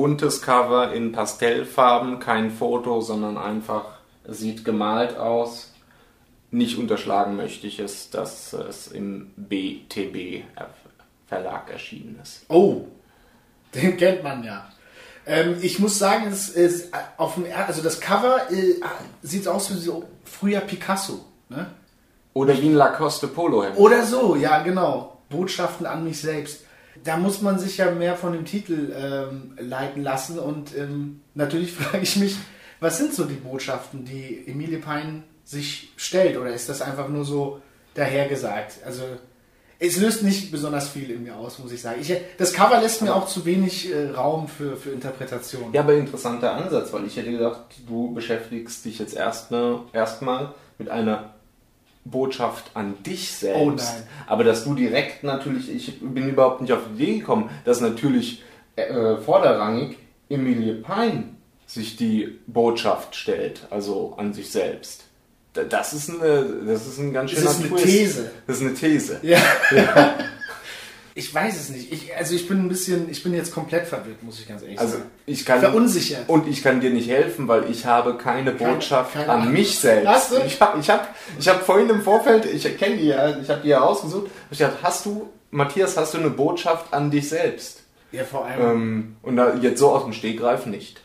Buntes 0.00 0.40
Cover 0.40 0.94
in 0.94 1.12
Pastellfarben, 1.12 2.20
kein 2.20 2.50
Foto, 2.50 3.02
sondern 3.02 3.36
einfach 3.36 3.84
sieht 4.26 4.64
gemalt 4.64 5.18
aus. 5.18 5.74
Nicht 6.50 6.78
unterschlagen 6.78 7.36
möchte 7.36 7.66
ich 7.66 7.78
es, 7.80 8.08
dass 8.08 8.54
es 8.54 8.86
im 8.88 9.30
BTB 9.36 10.44
Verlag 11.26 11.70
erschienen 11.70 12.18
ist. 12.22 12.46
Oh, 12.48 12.86
den 13.74 13.98
kennt 13.98 14.22
man 14.22 14.42
ja. 14.42 14.70
Ähm, 15.26 15.58
ich 15.60 15.78
muss 15.78 15.98
sagen, 15.98 16.28
es 16.32 16.48
ist 16.48 16.94
auf 17.18 17.34
dem, 17.34 17.44
er- 17.44 17.66
also 17.66 17.82
das 17.82 18.00
Cover 18.00 18.50
äh, 18.50 18.76
sieht 19.20 19.46
aus 19.46 19.70
wie 19.70 19.78
so 19.78 20.04
früher 20.24 20.60
Picasso. 20.60 21.26
Ne? 21.50 21.66
Oder 22.32 22.56
wie 22.56 22.68
ein 22.70 22.74
Lacoste 22.74 23.28
Polohemd. 23.28 23.76
Oder 23.76 24.06
so, 24.06 24.34
ja 24.34 24.62
genau. 24.62 25.18
Botschaften 25.28 25.84
an 25.84 26.04
mich 26.04 26.22
selbst. 26.22 26.64
Da 27.04 27.16
muss 27.16 27.40
man 27.40 27.58
sich 27.58 27.78
ja 27.78 27.90
mehr 27.90 28.16
von 28.16 28.32
dem 28.32 28.44
Titel 28.44 28.92
ähm, 28.94 29.54
leiten 29.58 30.02
lassen 30.02 30.38
und 30.38 30.76
ähm, 30.76 31.20
natürlich 31.34 31.72
frage 31.74 32.02
ich 32.02 32.16
mich, 32.16 32.36
was 32.80 32.98
sind 32.98 33.14
so 33.14 33.24
die 33.24 33.34
Botschaften, 33.34 34.04
die 34.04 34.44
Emilie 34.46 34.78
Pein 34.78 35.24
sich 35.44 35.92
stellt 35.96 36.36
oder 36.36 36.50
ist 36.50 36.68
das 36.68 36.82
einfach 36.82 37.08
nur 37.08 37.24
so 37.24 37.60
dahergesagt? 37.94 38.78
Also 38.84 39.02
es 39.82 39.96
löst 39.96 40.22
nicht 40.22 40.52
besonders 40.52 40.90
viel 40.90 41.10
in 41.10 41.22
mir 41.22 41.36
aus, 41.36 41.58
muss 41.58 41.72
ich 41.72 41.80
sagen. 41.80 42.00
Ich, 42.02 42.14
das 42.36 42.52
Cover 42.52 42.80
lässt 42.80 43.00
mir 43.00 43.14
auch 43.14 43.26
zu 43.26 43.46
wenig 43.46 43.90
äh, 43.90 44.10
Raum 44.10 44.46
für, 44.46 44.76
für 44.76 44.90
Interpretation. 44.90 45.72
Ja, 45.72 45.80
aber 45.80 45.94
interessanter 45.94 46.52
Ansatz, 46.54 46.92
weil 46.92 47.06
ich 47.06 47.16
hätte 47.16 47.30
gedacht, 47.30 47.62
du 47.86 48.12
beschäftigst 48.12 48.84
dich 48.84 48.98
jetzt 48.98 49.14
erstmal 49.14 49.80
erstmal 49.94 50.54
mit 50.78 50.90
einer 50.90 51.34
Botschaft 52.04 52.70
an 52.74 52.94
dich 53.04 53.30
selbst. 53.32 53.94
Oh. 53.98 54.06
Aber 54.26 54.44
dass 54.44 54.64
du 54.64 54.74
direkt 54.74 55.22
natürlich, 55.24 55.68
ich 55.74 56.00
bin 56.00 56.28
überhaupt 56.28 56.60
nicht 56.62 56.72
auf 56.72 56.80
die 56.96 57.02
Idee 57.02 57.18
gekommen, 57.18 57.50
dass 57.64 57.80
natürlich 57.80 58.42
äh, 58.76 59.16
vorderrangig 59.16 59.98
Emilie 60.28 60.74
Pine 60.74 61.24
sich 61.66 61.96
die 61.96 62.38
Botschaft 62.46 63.14
stellt, 63.14 63.66
also 63.70 64.14
an 64.16 64.32
sich 64.32 64.50
selbst. 64.50 65.04
Da- 65.52 65.64
Das 65.64 65.92
ist, 65.92 66.08
eine, 66.10 66.46
das 66.66 66.86
ist 66.86 66.98
ein 66.98 67.12
ganz 67.12 67.30
Das 67.32 67.40
schöner 67.40 67.50
ist 67.50 67.60
eine 67.60 67.68
Twist. 67.70 67.84
These. 67.84 68.30
Das 68.46 68.56
ist 68.56 68.62
eine 68.62 68.74
These. 68.74 69.20
Ja. 69.22 69.38
Ich 71.20 71.34
weiß 71.34 71.54
es 71.54 71.68
nicht. 71.68 71.92
Ich, 71.92 72.16
also 72.16 72.34
ich 72.34 72.48
bin 72.48 72.60
ein 72.64 72.68
bisschen, 72.70 73.10
ich 73.10 73.22
bin 73.22 73.34
jetzt 73.34 73.52
komplett 73.52 73.86
verwirrt, 73.86 74.22
muss 74.22 74.40
ich 74.40 74.48
ganz 74.48 74.62
ehrlich 74.62 74.78
Also 74.78 74.94
sagen. 74.94 75.10
ich 75.26 75.44
kann 75.44 75.60
Verunsichert. 75.60 76.26
und 76.30 76.48
ich 76.48 76.62
kann 76.62 76.80
dir 76.80 76.88
nicht 76.88 77.10
helfen, 77.10 77.46
weil 77.46 77.70
ich 77.70 77.84
habe 77.84 78.16
keine 78.16 78.52
Botschaft 78.52 79.12
keine 79.12 79.28
an 79.28 79.52
mich 79.52 79.78
selbst. 79.78 80.08
Hast 80.08 80.32
du? 80.32 80.36
Ich 80.46 80.58
habe 80.62 80.80
ich 80.80 80.88
hab, 80.88 81.14
ich 81.38 81.46
hab 81.46 81.62
vorhin 81.62 81.90
im 81.90 82.00
Vorfeld, 82.00 82.46
ich 82.46 82.78
kenne 82.78 82.96
die 82.96 83.08
ja, 83.08 83.38
ich 83.38 83.50
habe 83.50 83.60
die 83.60 83.68
ja 83.68 83.80
rausgesucht. 83.80 84.28
hab 84.28 84.52
Ich 84.52 84.56
dachte, 84.56 84.78
hast 84.82 85.04
du, 85.04 85.28
Matthias, 85.50 85.94
hast 85.98 86.14
du 86.14 86.18
eine 86.18 86.30
Botschaft 86.30 86.94
an 86.94 87.10
dich 87.10 87.28
selbst? 87.28 87.82
Ja, 88.12 88.24
vor 88.24 88.46
allem. 88.46 88.62
Ähm, 88.62 89.16
und 89.20 89.36
da 89.36 89.54
jetzt 89.56 89.78
so 89.78 89.90
aus 89.90 90.04
dem 90.04 90.14
Stegreif 90.14 90.64
nicht. 90.64 91.02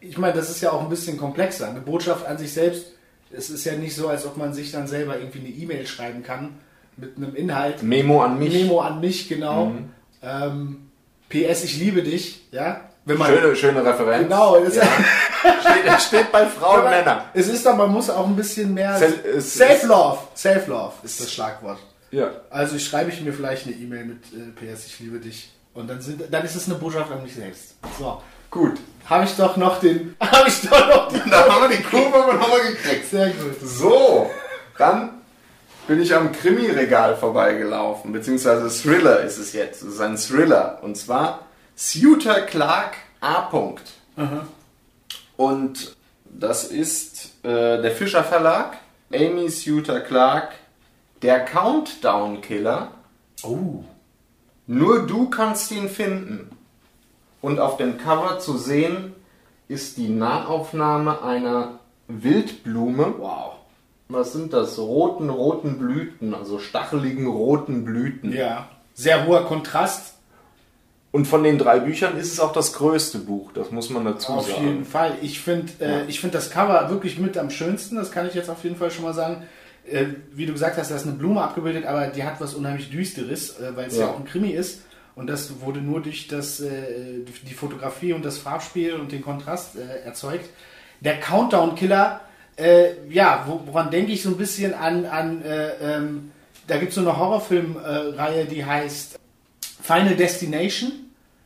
Ich 0.00 0.18
meine, 0.18 0.34
das 0.34 0.50
ist 0.50 0.60
ja 0.60 0.72
auch 0.72 0.82
ein 0.82 0.88
bisschen 0.88 1.18
komplexer. 1.18 1.68
Eine 1.70 1.80
Botschaft 1.82 2.26
an 2.26 2.36
sich 2.36 2.52
selbst, 2.52 2.94
es 3.30 3.48
ist 3.48 3.64
ja 3.64 3.74
nicht 3.74 3.94
so, 3.94 4.08
als 4.08 4.26
ob 4.26 4.36
man 4.36 4.52
sich 4.52 4.72
dann 4.72 4.88
selber 4.88 5.16
irgendwie 5.20 5.38
eine 5.38 5.48
E-Mail 5.50 5.86
schreiben 5.86 6.24
kann 6.24 6.58
mit 6.96 7.16
einem 7.16 7.34
Inhalt. 7.34 7.82
Memo 7.82 8.22
an 8.22 8.38
mich. 8.38 8.52
Memo 8.52 8.80
an 8.80 9.00
mich, 9.00 9.28
genau. 9.28 9.66
Mhm. 9.66 9.90
Ähm, 10.22 10.90
PS, 11.28 11.64
ich 11.64 11.78
liebe 11.78 12.02
dich, 12.02 12.48
ja. 12.52 12.82
Man, 13.04 13.28
Schöne, 13.28 13.54
schöne 13.54 13.84
Referenz. 13.84 14.24
Genau, 14.24 14.58
das 14.58 14.74
ja. 14.74 14.82
steht, 15.60 16.02
steht 16.02 16.32
bei 16.32 16.44
Frauen 16.46 16.80
und 16.80 16.90
Männern. 16.90 17.20
Es 17.34 17.46
ist 17.46 17.64
dann, 17.64 17.76
man 17.76 17.92
muss 17.92 18.10
auch 18.10 18.26
ein 18.26 18.34
bisschen 18.34 18.74
mehr. 18.74 18.98
Self-Love. 19.38 20.18
Self-Love 20.34 20.92
ist 21.04 21.20
das 21.20 21.32
Schlagwort. 21.32 21.78
Ja. 22.10 22.30
Also 22.50 22.74
ich 22.74 22.84
schreibe 22.84 23.10
ich 23.10 23.20
mir 23.20 23.32
vielleicht 23.32 23.66
eine 23.66 23.76
E-Mail 23.76 24.06
mit 24.06 24.24
äh, 24.32 24.72
PS, 24.74 24.86
ich 24.86 24.98
liebe 24.98 25.20
dich. 25.20 25.52
Und 25.72 25.88
dann, 25.88 26.00
sind, 26.00 26.22
dann 26.30 26.44
ist 26.44 26.56
es 26.56 26.66
eine 26.66 26.78
Botschaft 26.78 27.12
an 27.12 27.22
mich 27.22 27.34
selbst. 27.34 27.76
So. 27.96 28.20
Gut. 28.50 28.78
Habe 29.04 29.24
ich 29.24 29.36
doch 29.36 29.56
noch 29.56 29.78
den. 29.78 30.16
Habe 30.20 30.48
ich 30.48 30.68
doch 30.68 30.88
noch 30.88 31.08
den. 31.08 31.30
Da 31.30 31.48
haben 31.48 31.70
wir 31.70 31.76
die 31.76 31.82
Kurve 31.84 32.16
aber 32.16 32.34
nochmal 32.34 32.60
gekriegt. 32.72 33.08
Sehr 33.08 33.28
gut. 33.28 33.60
So, 33.62 34.30
dann 34.78 35.15
bin 35.86 36.00
ich 36.00 36.14
am 36.14 36.32
Krimi-Regal 36.32 37.16
vorbeigelaufen, 37.16 38.12
beziehungsweise 38.12 38.68
Thriller 38.68 39.20
ist 39.20 39.38
es 39.38 39.52
jetzt. 39.52 39.82
Es 39.82 39.94
ist 39.94 40.00
ein 40.00 40.16
Thriller. 40.16 40.78
Und 40.82 40.96
zwar 40.96 41.40
Suter 41.74 42.42
Clark 42.42 42.96
A. 43.20 43.42
Punkt. 43.42 43.92
Und 45.36 45.96
das 46.24 46.64
ist 46.64 47.44
äh, 47.44 47.80
der 47.80 47.92
Fischer 47.92 48.24
Verlag, 48.24 48.78
Amy 49.12 49.48
Suter 49.48 50.00
Clark, 50.00 50.52
der 51.22 51.44
Countdown 51.44 52.40
Killer. 52.40 52.90
Oh. 53.42 53.84
Nur 54.66 55.06
du 55.06 55.30
kannst 55.30 55.70
ihn 55.70 55.88
finden. 55.88 56.50
Und 57.40 57.60
auf 57.60 57.76
dem 57.76 57.98
Cover 57.98 58.38
zu 58.38 58.56
sehen 58.58 59.14
ist 59.68 59.96
die 59.98 60.08
Nahaufnahme 60.08 61.22
einer 61.22 61.78
Wildblume. 62.08 63.14
Wow. 63.18 63.55
Was 64.08 64.32
sind 64.32 64.52
das? 64.52 64.78
Roten, 64.78 65.30
roten 65.30 65.78
Blüten, 65.78 66.34
also 66.34 66.58
stacheligen 66.58 67.26
roten 67.26 67.84
Blüten. 67.84 68.32
Ja. 68.32 68.68
Sehr 68.94 69.26
hoher 69.26 69.44
Kontrast. 69.46 70.14
Und 71.10 71.24
von 71.26 71.42
den 71.42 71.56
drei 71.56 71.80
Büchern 71.80 72.18
ist 72.18 72.32
es 72.32 72.40
auch 72.40 72.52
das 72.52 72.74
größte 72.74 73.18
Buch, 73.18 73.50
das 73.52 73.70
muss 73.70 73.88
man 73.88 74.04
dazu 74.04 74.32
Auf 74.32 74.50
sagen. 74.50 74.66
jeden 74.66 74.84
Fall. 74.84 75.12
Ich 75.22 75.40
finde 75.40 75.72
äh, 75.80 76.04
ich 76.08 76.20
find 76.20 76.34
das 76.34 76.50
Cover 76.50 76.90
wirklich 76.90 77.18
mit 77.18 77.38
am 77.38 77.48
schönsten. 77.48 77.96
Das 77.96 78.10
kann 78.10 78.28
ich 78.28 78.34
jetzt 78.34 78.50
auf 78.50 78.62
jeden 78.64 78.76
Fall 78.76 78.90
schon 78.90 79.04
mal 79.04 79.14
sagen. 79.14 79.46
Äh, 79.90 80.06
wie 80.34 80.46
du 80.46 80.52
gesagt 80.52 80.76
hast, 80.76 80.90
da 80.90 80.96
ist 80.96 81.06
eine 81.06 81.14
Blume 81.16 81.40
abgebildet, 81.40 81.86
aber 81.86 82.08
die 82.08 82.24
hat 82.24 82.40
was 82.40 82.54
unheimlich 82.54 82.90
Düsteres, 82.90 83.58
äh, 83.58 83.74
weil 83.74 83.86
es 83.86 83.96
ja. 83.96 84.02
Ja. 84.02 84.10
auch 84.10 84.18
ein 84.18 84.26
Krimi 84.26 84.50
ist. 84.50 84.82
Und 85.14 85.28
das 85.28 85.60
wurde 85.60 85.80
nur 85.80 86.02
durch 86.02 86.28
das, 86.28 86.60
äh, 86.60 87.24
die 87.48 87.54
Fotografie 87.54 88.12
und 88.12 88.22
das 88.24 88.36
Farbspiel 88.36 88.94
und 88.94 89.10
den 89.10 89.22
Kontrast 89.22 89.76
äh, 89.76 90.04
erzeugt. 90.04 90.50
Der 91.00 91.18
Countdown-Killer, 91.18 92.20
äh, 92.56 92.92
ja, 93.10 93.44
wo, 93.46 93.60
woran 93.66 93.90
denke 93.90 94.12
ich 94.12 94.22
so 94.22 94.30
ein 94.30 94.36
bisschen 94.36 94.74
an, 94.74 95.04
an 95.06 95.42
äh, 95.44 95.68
ähm, 95.82 96.30
da 96.66 96.76
gibt 96.78 96.90
es 96.90 96.94
so 96.96 97.00
eine 97.02 97.16
Horrorfilmreihe, 97.16 98.44
die 98.46 98.64
heißt 98.64 99.18
Final 99.82 100.14
Destination. 100.16 100.92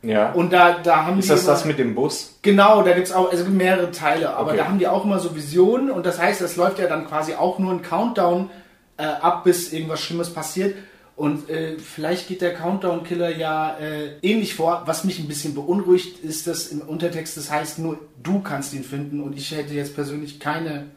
Ja. 0.03 0.31
Und 0.31 0.51
da, 0.51 0.79
da 0.81 1.05
haben 1.05 1.19
ist 1.19 1.25
die 1.25 1.29
das 1.29 1.43
immer- 1.43 1.51
das 1.51 1.65
mit 1.65 1.77
dem 1.77 1.93
Bus? 1.93 2.39
Genau, 2.41 2.81
da 2.81 2.93
gibt's 2.93 3.11
auch 3.11 3.29
also 3.31 3.45
mehrere 3.45 3.91
Teile, 3.91 4.31
aber 4.35 4.47
Okay. 4.49 4.57
da 4.57 4.65
haben 4.67 4.79
die 4.79 4.87
auch 4.87 5.05
immer 5.05 5.19
so 5.19 5.35
Visionen 5.35 5.91
und 5.91 6.05
das 6.07 6.17
heißt, 6.19 6.41
es 6.41 6.55
läuft 6.55 6.79
ja 6.79 6.87
dann 6.87 7.05
quasi 7.07 7.35
auch 7.35 7.59
nur 7.59 7.71
ein 7.71 7.83
Countdown 7.83 8.49
äh, 8.97 9.03
ab, 9.03 9.43
bis 9.43 9.71
irgendwas 9.71 9.99
Schlimmes 10.01 10.33
passiert. 10.33 10.75
Und 11.15 11.49
äh, 11.49 11.77
vielleicht 11.77 12.27
geht 12.27 12.41
der 12.41 12.53
Countdown-Killer 12.53 13.35
ja 13.35 13.77
äh, 13.77 14.17
ähnlich 14.21 14.55
vor. 14.55 14.83
Was 14.85 15.03
mich 15.03 15.19
ein 15.19 15.27
bisschen 15.27 15.53
beunruhigt, 15.53 16.23
ist, 16.23 16.47
dass 16.47 16.67
im 16.67 16.81
Untertext 16.81 17.37
das 17.37 17.51
heißt, 17.51 17.79
nur 17.79 17.99
du 18.23 18.39
kannst 18.39 18.73
ihn 18.73 18.83
finden 18.83 19.21
und 19.21 19.37
ich 19.37 19.51
hätte 19.51 19.73
jetzt 19.73 19.93
persönlich 19.93 20.39
keine. 20.39 20.87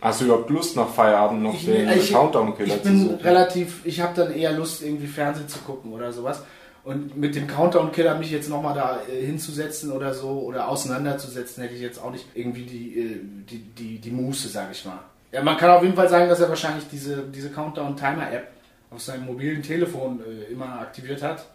Hast 0.00 0.20
du 0.20 0.26
überhaupt 0.26 0.50
Lust 0.50 0.76
nach 0.76 0.88
Feierabend 0.88 1.42
noch 1.42 1.54
Ich, 1.54 1.66
den 1.66 1.88
ich, 1.88 2.12
Countdown-Killer 2.12 2.74
ich 2.74 2.82
zu 2.82 2.88
bin 2.88 3.00
suchen? 3.04 3.16
relativ, 3.20 3.80
ich 3.84 4.00
habe 4.00 4.14
dann 4.14 4.34
eher 4.34 4.52
Lust, 4.52 4.82
irgendwie 4.82 5.06
Fernsehen 5.06 5.48
zu 5.48 5.58
gucken 5.60 5.92
oder 5.92 6.12
sowas. 6.12 6.42
Und 6.82 7.16
mit 7.16 7.34
dem 7.34 7.46
Countdown-Killer 7.46 8.16
mich 8.16 8.30
jetzt 8.30 8.48
nochmal 8.48 8.74
da 8.74 9.00
äh, 9.10 9.24
hinzusetzen 9.24 9.92
oder 9.92 10.14
so 10.14 10.28
oder 10.40 10.68
auseinanderzusetzen, 10.68 11.62
hätte 11.62 11.74
ich 11.74 11.82
jetzt 11.82 12.02
auch 12.02 12.10
nicht 12.10 12.24
irgendwie 12.34 12.62
die, 12.62 12.98
äh, 12.98 13.20
die, 13.50 13.58
die, 13.58 13.98
die 13.98 14.10
Muße, 14.10 14.48
sage 14.48 14.68
ich 14.72 14.84
mal. 14.84 14.98
Ja, 15.32 15.42
man 15.42 15.56
kann 15.56 15.70
auf 15.70 15.82
jeden 15.82 15.94
Fall 15.94 16.08
sagen, 16.08 16.28
dass 16.28 16.40
er 16.40 16.48
wahrscheinlich 16.48 16.84
diese, 16.90 17.22
diese 17.32 17.50
Countdown-Timer-App 17.50 18.48
auf 18.90 19.00
seinem 19.00 19.26
mobilen 19.26 19.62
Telefon 19.62 20.20
äh, 20.24 20.52
immer 20.52 20.80
aktiviert 20.80 21.22
hat 21.22 21.46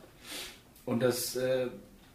und 0.86 1.02
dass 1.02 1.36
äh, 1.36 1.68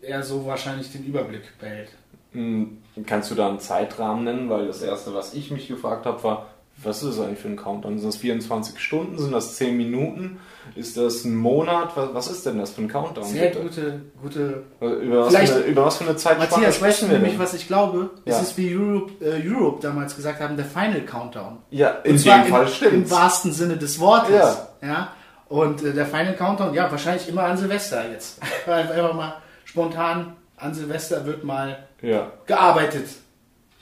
er 0.02 0.22
so 0.22 0.46
wahrscheinlich 0.46 0.90
den 0.92 1.04
Überblick 1.04 1.58
behält. 1.58 1.90
Hm, 2.32 2.78
Kannst 3.06 3.30
du 3.30 3.34
da 3.34 3.48
einen 3.48 3.60
Zeitrahmen 3.60 4.24
nennen? 4.24 4.50
Weil 4.50 4.66
das 4.66 4.82
erste, 4.82 5.14
was 5.14 5.34
ich 5.34 5.50
mich 5.50 5.68
gefragt 5.68 6.06
habe, 6.06 6.22
war, 6.22 6.46
was 6.82 7.02
ist 7.02 7.18
das 7.18 7.24
eigentlich 7.26 7.38
für 7.40 7.48
ein 7.48 7.56
Countdown? 7.56 7.98
Sind 7.98 8.08
das 8.08 8.16
24 8.16 8.78
Stunden? 8.80 9.18
Sind 9.18 9.32
das 9.32 9.56
10 9.56 9.76
Minuten? 9.76 10.38
Ist 10.76 10.96
das 10.96 11.24
ein 11.24 11.36
Monat? 11.36 11.94
Was, 11.94 12.14
was 12.14 12.30
ist 12.30 12.46
denn 12.46 12.58
das 12.58 12.70
für 12.70 12.80
ein 12.82 12.88
Countdown? 12.88 13.24
Sehr 13.24 13.48
bitte? 13.50 13.60
gute, 13.60 14.00
gute 14.22 14.62
Über 15.02 15.26
was, 15.26 15.28
Vielleicht- 15.34 15.52
für 15.52 15.58
eine, 15.58 15.66
über 15.66 15.84
was 15.84 15.96
für 15.98 16.04
eine 16.04 16.16
Zeitspanne 16.16 16.50
Matthias, 16.50 16.80
weißt 16.80 17.02
du 17.02 17.04
sprechen 17.06 17.10
wir 17.10 17.18
nämlich, 17.18 17.38
was 17.38 17.52
ich 17.54 17.66
glaube? 17.66 18.10
Ja. 18.24 18.36
Es 18.36 18.42
ist 18.42 18.56
wie 18.56 18.74
Europe, 18.74 19.12
äh, 19.24 19.46
Europe 19.46 19.80
damals 19.82 20.16
gesagt 20.16 20.40
haben, 20.40 20.56
der 20.56 20.64
Final 20.64 21.02
Countdown. 21.02 21.58
Ja, 21.70 21.90
in 22.04 22.16
dem 22.16 22.44
Fall 22.46 22.62
im, 22.62 22.68
stimmt. 22.72 22.92
Im 22.94 23.10
wahrsten 23.10 23.52
Sinne 23.52 23.76
des 23.76 23.98
Wortes. 24.00 24.30
Ja. 24.34 24.88
ja? 24.88 25.12
Und 25.48 25.82
äh, 25.82 25.92
der 25.92 26.06
Final 26.06 26.34
Countdown, 26.34 26.72
ja, 26.72 26.90
wahrscheinlich 26.90 27.28
immer 27.28 27.42
an 27.42 27.56
Silvester 27.58 28.08
jetzt. 28.10 28.40
Einfach 28.66 29.12
mal 29.14 29.34
spontan 29.64 30.34
an 30.56 30.72
Silvester 30.74 31.26
wird 31.26 31.44
mal 31.44 31.84
Ja. 32.00 32.30
gearbeitet, 32.46 33.08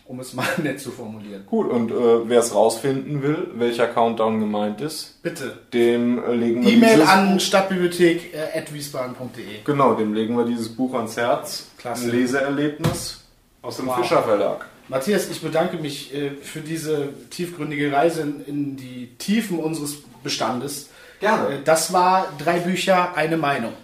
um 0.09 0.19
es 0.21 0.33
mal 0.35 0.47
nett 0.63 0.81
zu 0.81 0.91
formulieren. 0.91 1.45
Gut, 1.47 1.71
und 1.71 1.91
äh, 1.93 2.29
wer 2.29 2.41
es 2.41 2.53
rausfinden 2.55 3.23
will, 3.23 3.49
welcher 3.55 3.87
Countdown 3.87 4.41
gemeint 4.41 4.81
ist, 4.81 5.23
Bitte. 5.23 5.59
dem 5.73 6.21
äh, 6.25 6.33
legen 6.35 6.65
wir 6.65 6.73
E-Mail 6.73 7.03
an 7.03 7.39
stadtbibliothek.wiesbaden.de. 7.39 9.63
Genau, 9.65 9.95
dem 9.95 10.15
legen 10.15 10.37
wir 10.37 10.45
dieses 10.47 10.71
Buch 10.71 10.95
ans 10.95 11.17
Herz. 11.17 11.67
Klasse. 11.77 12.07
Ein 12.07 12.11
Leseerlebnis 12.13 13.23
aus 13.63 13.77
dem 13.77 13.87
Wow. 13.87 14.01
Fischer 14.01 14.23
Verlag. 14.23 14.67
Matthias, 14.89 15.29
ich 15.29 15.43
bedanke 15.43 15.77
mich 15.77 16.15
äh, 16.15 16.31
für 16.41 16.61
diese 16.61 17.11
tiefgründige 17.29 17.93
Reise 17.93 18.23
in, 18.23 18.41
in 18.47 18.77
die 18.77 19.11
Tiefen 19.19 19.59
unseres 19.59 19.99
Bestandes. 20.23 20.89
Gerne. 21.21 21.57
Äh, 21.57 21.59
das 21.63 21.93
war 21.93 22.29
drei 22.39 22.61
Bücher, 22.61 23.15
eine 23.15 23.37
Meinung. 23.37 23.75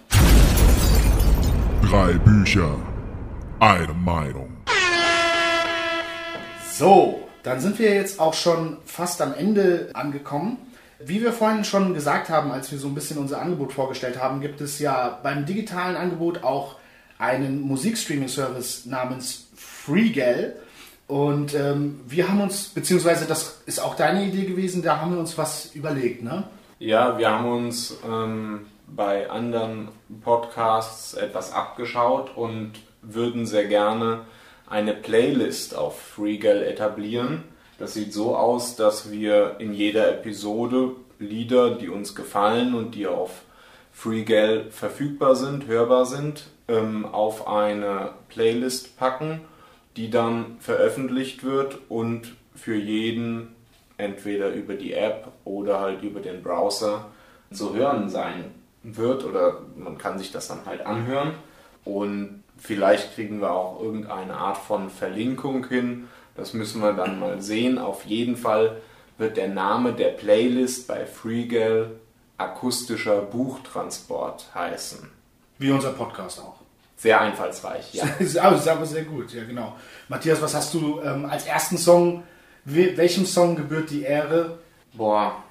Drei 1.87 2.13
Bücher, 2.13 2.79
eine 3.59 3.93
Meinung. 3.93 4.54
So, 6.77 7.23
dann 7.43 7.61
sind 7.61 7.79
wir 7.79 7.95
jetzt 7.95 8.19
auch 8.19 8.33
schon 8.33 8.75
fast 8.85 9.21
am 9.21 9.33
Ende 9.33 9.91
angekommen. 9.93 10.57
Wie 10.99 11.21
wir 11.21 11.31
vorhin 11.31 11.63
schon 11.63 11.93
gesagt 11.93 12.27
haben, 12.27 12.51
als 12.51 12.69
wir 12.69 12.79
so 12.79 12.89
ein 12.89 12.95
bisschen 12.95 13.17
unser 13.17 13.41
Angebot 13.41 13.71
vorgestellt 13.71 14.21
haben, 14.21 14.41
gibt 14.41 14.59
es 14.59 14.79
ja 14.79 15.17
beim 15.23 15.45
digitalen 15.45 15.95
Angebot 15.95 16.43
auch 16.43 16.75
einen 17.17 17.61
Musikstreaming-Service 17.61 18.87
namens 18.87 19.47
Freegal. 19.55 20.57
Und 21.07 21.55
ähm, 21.55 22.01
wir 22.07 22.27
haben 22.27 22.41
uns, 22.41 22.67
beziehungsweise 22.67 23.25
das 23.25 23.61
ist 23.65 23.79
auch 23.79 23.95
deine 23.95 24.25
Idee 24.25 24.43
gewesen, 24.43 24.83
da 24.83 24.99
haben 24.99 25.13
wir 25.13 25.19
uns 25.19 25.37
was 25.37 25.73
überlegt, 25.75 26.23
ne? 26.23 26.43
Ja, 26.79 27.17
wir 27.17 27.29
haben 27.29 27.49
uns 27.49 27.95
ähm, 28.05 28.65
bei 28.85 29.29
anderen 29.29 29.87
Podcasts 30.25 31.13
etwas 31.13 31.53
abgeschaut 31.53 32.35
und 32.35 32.73
würden 33.01 33.45
sehr 33.45 33.65
gerne 33.65 34.25
eine 34.67 34.93
Playlist 34.93 35.75
auf 35.75 35.99
Freegal 35.99 36.63
etablieren. 36.63 37.43
Das 37.77 37.93
sieht 37.93 38.13
so 38.13 38.35
aus, 38.35 38.75
dass 38.75 39.11
wir 39.11 39.55
in 39.59 39.73
jeder 39.73 40.09
Episode 40.09 40.91
Lieder, 41.19 41.75
die 41.75 41.89
uns 41.89 42.15
gefallen 42.15 42.73
und 42.73 42.95
die 42.95 43.07
auf 43.07 43.43
Freegal 43.93 44.65
verfügbar 44.71 45.35
sind, 45.35 45.67
hörbar 45.67 46.05
sind, 46.05 46.47
ähm, 46.67 47.05
auf 47.05 47.47
eine 47.47 48.11
Playlist 48.27 48.97
packen, 48.97 49.41
die 49.95 50.09
dann 50.09 50.57
veröffentlicht 50.59 51.43
wird 51.43 51.77
und 51.87 52.35
für 52.53 52.75
jeden 52.75 53.55
entweder 53.97 54.49
über 54.53 54.73
die 54.73 54.93
App 54.93 55.29
oder 55.45 55.79
halt 55.79 56.03
über 56.03 56.19
den 56.19 56.43
Browser 56.43 57.05
zu 57.51 57.73
hören 57.73 58.09
sein 58.09 58.51
wird 58.83 59.23
oder 59.23 59.61
man 59.77 59.97
kann 59.97 60.19
sich 60.19 60.31
das 60.31 60.47
dann 60.49 60.65
halt 60.65 60.85
anhören 60.85 61.31
und 61.85 62.43
vielleicht 62.57 63.15
kriegen 63.15 63.41
wir 63.41 63.51
auch 63.51 63.81
irgendeine 63.81 64.35
Art 64.35 64.57
von 64.57 64.89
Verlinkung 64.89 65.67
hin. 65.67 66.07
Das 66.35 66.53
müssen 66.53 66.81
wir 66.81 66.93
dann 66.93 67.19
mal 67.19 67.41
sehen. 67.41 67.77
Auf 67.77 68.05
jeden 68.05 68.35
Fall 68.37 68.81
wird 69.17 69.37
der 69.37 69.47
Name 69.47 69.93
der 69.93 70.09
Playlist 70.09 70.87
bei 70.87 71.05
Freegal 71.05 71.91
akustischer 72.37 73.21
Buchtransport 73.21 74.47
heißen. 74.53 75.09
Wie 75.57 75.71
unser 75.71 75.91
Podcast 75.91 76.41
auch. 76.41 76.55
Sehr 76.97 77.19
einfallsreich, 77.21 77.93
ja. 77.93 78.05
ist 78.19 78.37
aber 78.37 78.85
sehr 78.85 79.03
gut, 79.03 79.33
ja 79.33 79.43
genau. 79.43 79.75
Matthias, 80.07 80.41
was 80.41 80.53
hast 80.55 80.73
du 80.73 80.99
ähm, 81.01 81.25
als 81.25 81.45
ersten 81.45 81.77
Song, 81.77 82.23
welchem 82.65 83.25
Song 83.25 83.55
gebührt 83.55 83.89
die 83.89 84.03
Ehre? 84.03 84.59
Boah, 84.93 85.43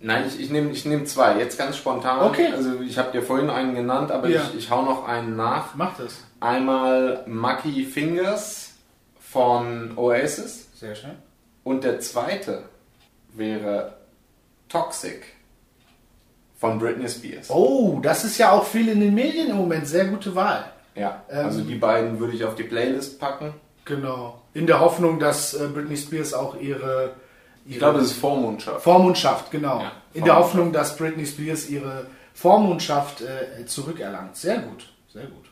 nein, 0.00 0.24
ich, 0.26 0.40
ich 0.40 0.50
nehme 0.50 0.70
ich 0.70 0.84
nehm 0.84 1.06
zwei, 1.06 1.38
jetzt 1.38 1.58
ganz 1.58 1.76
spontan. 1.76 2.20
Okay. 2.20 2.48
Also 2.52 2.80
ich 2.80 2.98
habe 2.98 3.12
dir 3.12 3.22
vorhin 3.22 3.50
einen 3.50 3.74
genannt, 3.74 4.10
aber 4.10 4.28
Ja. 4.28 4.42
ich, 4.52 4.58
ich 4.58 4.70
hau 4.70 4.82
noch 4.82 5.06
einen 5.06 5.36
nach. 5.36 5.74
Mach 5.74 5.96
das. 5.96 6.24
Einmal 6.42 7.22
Mucky 7.26 7.84
Fingers 7.84 8.72
von 9.20 9.96
Oasis 9.96 10.68
Sehr 10.74 10.94
schön. 10.94 11.12
und 11.64 11.84
der 11.84 12.00
zweite 12.00 12.64
wäre 13.32 13.96
Toxic 14.68 15.22
von 16.58 16.78
Britney 16.78 17.08
Spears. 17.08 17.48
Oh, 17.50 18.00
das 18.02 18.24
ist 18.24 18.38
ja 18.38 18.52
auch 18.52 18.64
viel 18.64 18.88
in 18.88 19.00
den 19.00 19.14
Medien 19.14 19.50
im 19.50 19.56
Moment. 19.56 19.86
Sehr 19.86 20.06
gute 20.06 20.34
Wahl. 20.34 20.64
Ja, 20.94 21.22
Ähm, 21.30 21.46
also 21.46 21.62
die 21.62 21.76
beiden 21.76 22.18
würde 22.18 22.34
ich 22.34 22.44
auf 22.44 22.54
die 22.54 22.64
Playlist 22.64 23.18
packen. 23.20 23.54
Genau. 23.84 24.42
In 24.54 24.66
der 24.66 24.80
Hoffnung, 24.80 25.18
dass 25.18 25.54
äh, 25.54 25.68
Britney 25.68 25.96
Spears 25.96 26.34
auch 26.34 26.60
ihre, 26.60 27.14
Ich 27.66 27.78
glaube, 27.78 28.00
es 28.00 28.06
ist 28.12 28.18
Vormundschaft. 28.18 28.82
Vormundschaft, 28.82 29.50
genau. 29.50 29.80
Ja, 29.80 29.92
In 30.12 30.24
der 30.24 30.34
Vormundschaft. 30.34 30.40
Hoffnung, 30.44 30.72
dass 30.72 30.96
Britney 30.96 31.26
Spears 31.26 31.68
ihre 31.70 32.06
Vormundschaft 32.34 33.22
äh, 33.22 33.64
zurückerlangt. 33.66 34.36
Sehr 34.36 34.58
gut, 34.58 34.88
sehr 35.12 35.24
gut. 35.26 35.46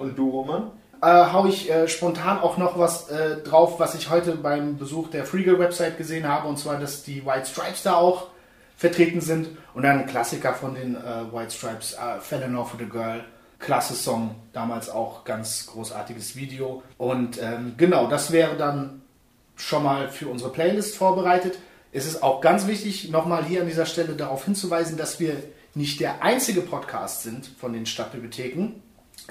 Und 0.00 0.16
du, 0.16 0.30
Roman? 0.30 0.70
Äh, 1.02 1.06
hau 1.06 1.44
ich 1.44 1.70
äh, 1.70 1.86
spontan 1.86 2.38
auch 2.38 2.56
noch 2.56 2.78
was 2.78 3.10
äh, 3.10 3.42
drauf, 3.42 3.78
was 3.78 3.94
ich 3.94 4.08
heute 4.08 4.32
beim 4.32 4.78
Besuch 4.78 5.10
der 5.10 5.26
Freegal-Website 5.26 5.98
gesehen 5.98 6.26
habe, 6.26 6.48
und 6.48 6.58
zwar, 6.58 6.78
dass 6.78 7.02
die 7.02 7.26
White 7.26 7.44
Stripes 7.44 7.82
da 7.82 7.96
auch 7.96 8.28
vertreten 8.78 9.20
sind. 9.20 9.48
Und 9.74 9.82
dann 9.82 9.98
ein 9.98 10.06
Klassiker 10.06 10.54
von 10.54 10.74
den 10.74 10.96
äh, 10.96 11.30
White 11.30 11.50
Stripes, 11.50 11.92
äh, 11.92 12.18
Fell 12.20 12.40
in 12.40 12.54
Love 12.54 12.78
with 12.78 12.86
a 12.86 12.90
Girl. 12.90 13.24
Klasse 13.58 13.92
Song, 13.92 14.36
damals 14.54 14.88
auch 14.88 15.24
ganz 15.24 15.66
großartiges 15.66 16.34
Video. 16.34 16.82
Und 16.96 17.38
ähm, 17.42 17.74
genau, 17.76 18.06
das 18.06 18.32
wäre 18.32 18.56
dann 18.56 19.02
schon 19.56 19.82
mal 19.82 20.08
für 20.08 20.28
unsere 20.28 20.50
Playlist 20.50 20.96
vorbereitet. 20.96 21.58
Es 21.92 22.06
ist 22.06 22.22
auch 22.22 22.40
ganz 22.40 22.66
wichtig, 22.66 23.10
nochmal 23.10 23.44
hier 23.44 23.60
an 23.60 23.66
dieser 23.66 23.84
Stelle 23.84 24.14
darauf 24.14 24.46
hinzuweisen, 24.46 24.96
dass 24.96 25.20
wir 25.20 25.36
nicht 25.74 26.00
der 26.00 26.22
einzige 26.22 26.62
Podcast 26.62 27.22
sind 27.22 27.46
von 27.46 27.74
den 27.74 27.84
Stadtbibliotheken. 27.84 28.80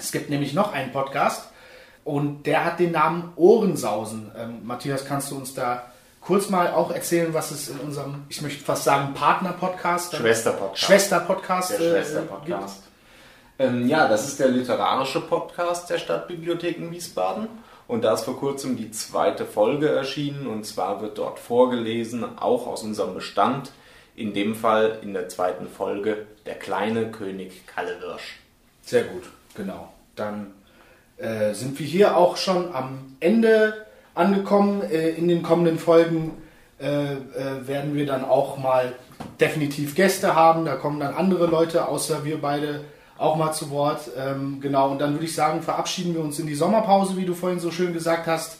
Es 0.00 0.12
gibt 0.12 0.30
nämlich 0.30 0.54
noch 0.54 0.72
einen 0.72 0.92
Podcast 0.92 1.50
und 2.04 2.44
der 2.44 2.64
hat 2.64 2.80
den 2.80 2.92
Namen 2.92 3.32
Ohrensausen. 3.36 4.32
Ähm, 4.36 4.60
Matthias, 4.64 5.04
kannst 5.04 5.30
du 5.30 5.36
uns 5.36 5.54
da 5.54 5.92
kurz 6.20 6.48
mal 6.48 6.72
auch 6.72 6.90
erzählen, 6.90 7.34
was 7.34 7.50
es 7.50 7.68
in 7.68 7.78
unserem, 7.78 8.24
ich 8.28 8.40
möchte 8.40 8.64
fast 8.64 8.84
sagen, 8.84 9.12
Partner-Podcast, 9.12 10.16
Schwester-Podcast. 10.16 10.82
Schwester-Podcast, 10.82 11.70
Der 11.72 11.80
äh, 11.80 11.90
Schwester-Podcast. 11.90 12.82
Ähm, 13.58 13.88
ja, 13.88 14.08
das 14.08 14.26
ist 14.26 14.40
der 14.40 14.48
literarische 14.48 15.20
Podcast 15.20 15.90
der 15.90 15.98
Stadtbibliotheken 15.98 16.90
Wiesbaden. 16.90 17.48
Und 17.86 18.02
da 18.02 18.14
ist 18.14 18.24
vor 18.24 18.38
kurzem 18.38 18.76
die 18.76 18.90
zweite 18.92 19.44
Folge 19.44 19.90
erschienen. 19.90 20.46
Und 20.46 20.64
zwar 20.64 21.02
wird 21.02 21.18
dort 21.18 21.38
vorgelesen, 21.38 22.38
auch 22.38 22.66
aus 22.66 22.82
unserem 22.82 23.14
Bestand, 23.14 23.72
in 24.16 24.32
dem 24.32 24.54
Fall 24.54 24.98
in 25.02 25.12
der 25.12 25.28
zweiten 25.28 25.68
Folge, 25.68 26.26
der 26.46 26.54
kleine 26.54 27.10
König 27.10 27.66
Kallewirsch. 27.66 28.38
Sehr 28.82 29.04
gut, 29.04 29.24
genau. 29.54 29.92
Dann 30.16 30.52
äh, 31.16 31.54
sind 31.54 31.78
wir 31.78 31.86
hier 31.86 32.16
auch 32.16 32.36
schon 32.36 32.74
am 32.74 33.16
Ende 33.20 33.86
angekommen. 34.14 34.82
Äh, 34.82 35.10
in 35.10 35.28
den 35.28 35.42
kommenden 35.42 35.78
Folgen 35.78 36.32
äh, 36.80 37.12
äh, 37.12 37.16
werden 37.66 37.94
wir 37.94 38.06
dann 38.06 38.24
auch 38.24 38.56
mal 38.56 38.94
definitiv 39.38 39.94
Gäste 39.94 40.34
haben. 40.34 40.64
Da 40.64 40.76
kommen 40.76 40.98
dann 40.98 41.14
andere 41.14 41.46
Leute, 41.46 41.88
außer 41.88 42.24
wir 42.24 42.40
beide, 42.40 42.84
auch 43.18 43.36
mal 43.36 43.52
zu 43.52 43.70
Wort. 43.70 44.10
Ähm, 44.16 44.60
genau, 44.62 44.90
und 44.90 44.98
dann 44.98 45.12
würde 45.12 45.26
ich 45.26 45.34
sagen, 45.34 45.60
verabschieden 45.62 46.14
wir 46.14 46.22
uns 46.22 46.38
in 46.38 46.46
die 46.46 46.54
Sommerpause, 46.54 47.18
wie 47.18 47.26
du 47.26 47.34
vorhin 47.34 47.60
so 47.60 47.70
schön 47.70 47.92
gesagt 47.92 48.26
hast, 48.26 48.58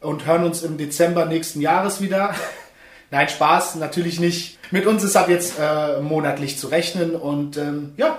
und 0.00 0.26
hören 0.26 0.44
uns 0.44 0.64
im 0.64 0.78
Dezember 0.78 1.26
nächsten 1.26 1.60
Jahres 1.60 2.00
wieder. 2.00 2.34
Nein, 3.12 3.28
Spaß, 3.28 3.76
natürlich 3.76 4.18
nicht. 4.18 4.58
Mit 4.72 4.86
uns 4.86 5.04
ist 5.04 5.14
ab 5.14 5.28
jetzt 5.28 5.58
äh, 5.60 6.00
monatlich 6.00 6.58
zu 6.58 6.66
rechnen 6.66 7.14
und 7.14 7.56
ähm, 7.56 7.92
ja, 7.96 8.18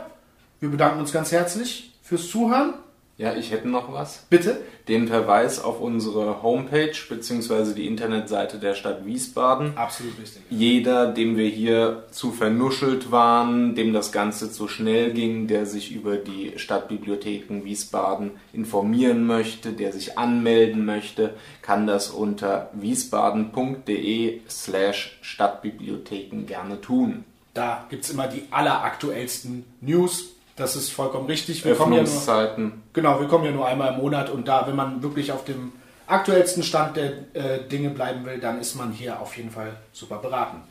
wir 0.61 0.69
bedanken 0.69 1.01
uns 1.01 1.11
ganz 1.11 1.33
herzlich 1.33 1.94
fürs 2.05 2.29
Zuhören. 2.29 2.75
Ja, 3.17 3.33
ich 3.33 3.51
hätte 3.51 3.69
noch 3.69 3.93
was. 3.93 4.25
Bitte. 4.29 4.61
Den 4.89 5.07
Verweis 5.07 5.63
auf 5.63 5.79
unsere 5.79 6.43
Homepage 6.43 6.91
bzw. 7.09 7.73
die 7.73 7.87
Internetseite 7.87 8.59
der 8.59 8.75
Stadt 8.75 9.05
Wiesbaden. 9.05 9.77
Absolut 9.77 10.19
richtig. 10.19 10.41
Jeder, 10.49 11.07
dem 11.13 11.37
wir 11.37 11.47
hier 11.47 12.03
zu 12.11 12.31
vernuschelt 12.31 13.11
waren, 13.11 13.73
dem 13.73 13.93
das 13.93 14.11
Ganze 14.11 14.51
zu 14.51 14.67
schnell 14.67 15.13
ging, 15.13 15.47
der 15.47 15.65
sich 15.65 15.93
über 15.93 16.17
die 16.17 16.53
Stadtbibliotheken 16.57 17.63
Wiesbaden 17.63 18.31
informieren 18.51 19.25
möchte, 19.25 19.71
der 19.71 19.93
sich 19.93 20.17
anmelden 20.17 20.85
möchte, 20.85 21.35
kann 21.61 21.87
das 21.87 22.09
unter 22.09 22.69
wiesbaden.de 22.73 24.41
slash 24.49 25.17
Stadtbibliotheken 25.21 26.45
gerne 26.45 26.81
tun. 26.81 27.23
Da 27.53 27.85
gibt 27.89 28.03
es 28.03 28.11
immer 28.11 28.27
die 28.27 28.43
alleraktuellsten 28.51 29.63
News. 29.79 30.34
Das 30.55 30.75
ist 30.75 30.89
vollkommen 30.91 31.27
richtig. 31.27 31.65
Wir 31.65 31.75
kommen 31.75 31.93
ja 31.93 31.99
nur, 31.99 32.07
Öffnungszeiten. 32.07 32.83
genau, 32.93 33.19
wir 33.19 33.27
kommen 33.27 33.45
ja 33.45 33.51
nur 33.51 33.67
einmal 33.67 33.93
im 33.93 33.99
Monat 33.99 34.29
und 34.29 34.47
da, 34.47 34.67
wenn 34.67 34.75
man 34.75 35.03
wirklich 35.03 35.31
auf 35.31 35.43
dem 35.43 35.73
aktuellsten 36.07 36.63
Stand 36.63 36.97
der 36.97 37.11
äh, 37.33 37.67
Dinge 37.69 37.89
bleiben 37.89 38.25
will, 38.25 38.39
dann 38.39 38.59
ist 38.61 38.75
man 38.75 38.91
hier 38.91 39.19
auf 39.19 39.35
jeden 39.35 39.51
Fall 39.51 39.73
super 39.91 40.17
beraten. 40.17 40.61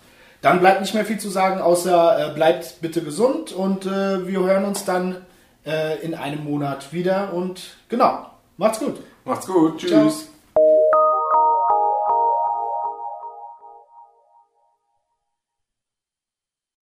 Dann 0.41 0.61
bleibt 0.61 0.81
nicht 0.81 0.95
mehr 0.95 1.05
viel 1.05 1.19
zu 1.19 1.29
sagen, 1.29 1.61
außer 1.61 2.31
äh, 2.31 2.35
bleibt 2.35 2.81
bitte 2.81 3.03
gesund 3.03 3.53
und 3.53 3.87
äh, 3.87 4.27
wir 4.27 4.41
hören 4.41 4.65
uns 4.65 4.85
dann 4.85 5.17
äh, 5.67 5.99
in 6.03 6.15
einem 6.15 6.45
Monat 6.45 6.93
wieder 6.93 7.33
und 7.33 7.77
genau, 7.89 8.27
macht's 8.57 8.79
gut. 8.79 8.97
Macht's 9.25 9.47
gut. 9.47 9.79
Tschüss. 9.79 9.91
Ciao. 9.91 10.34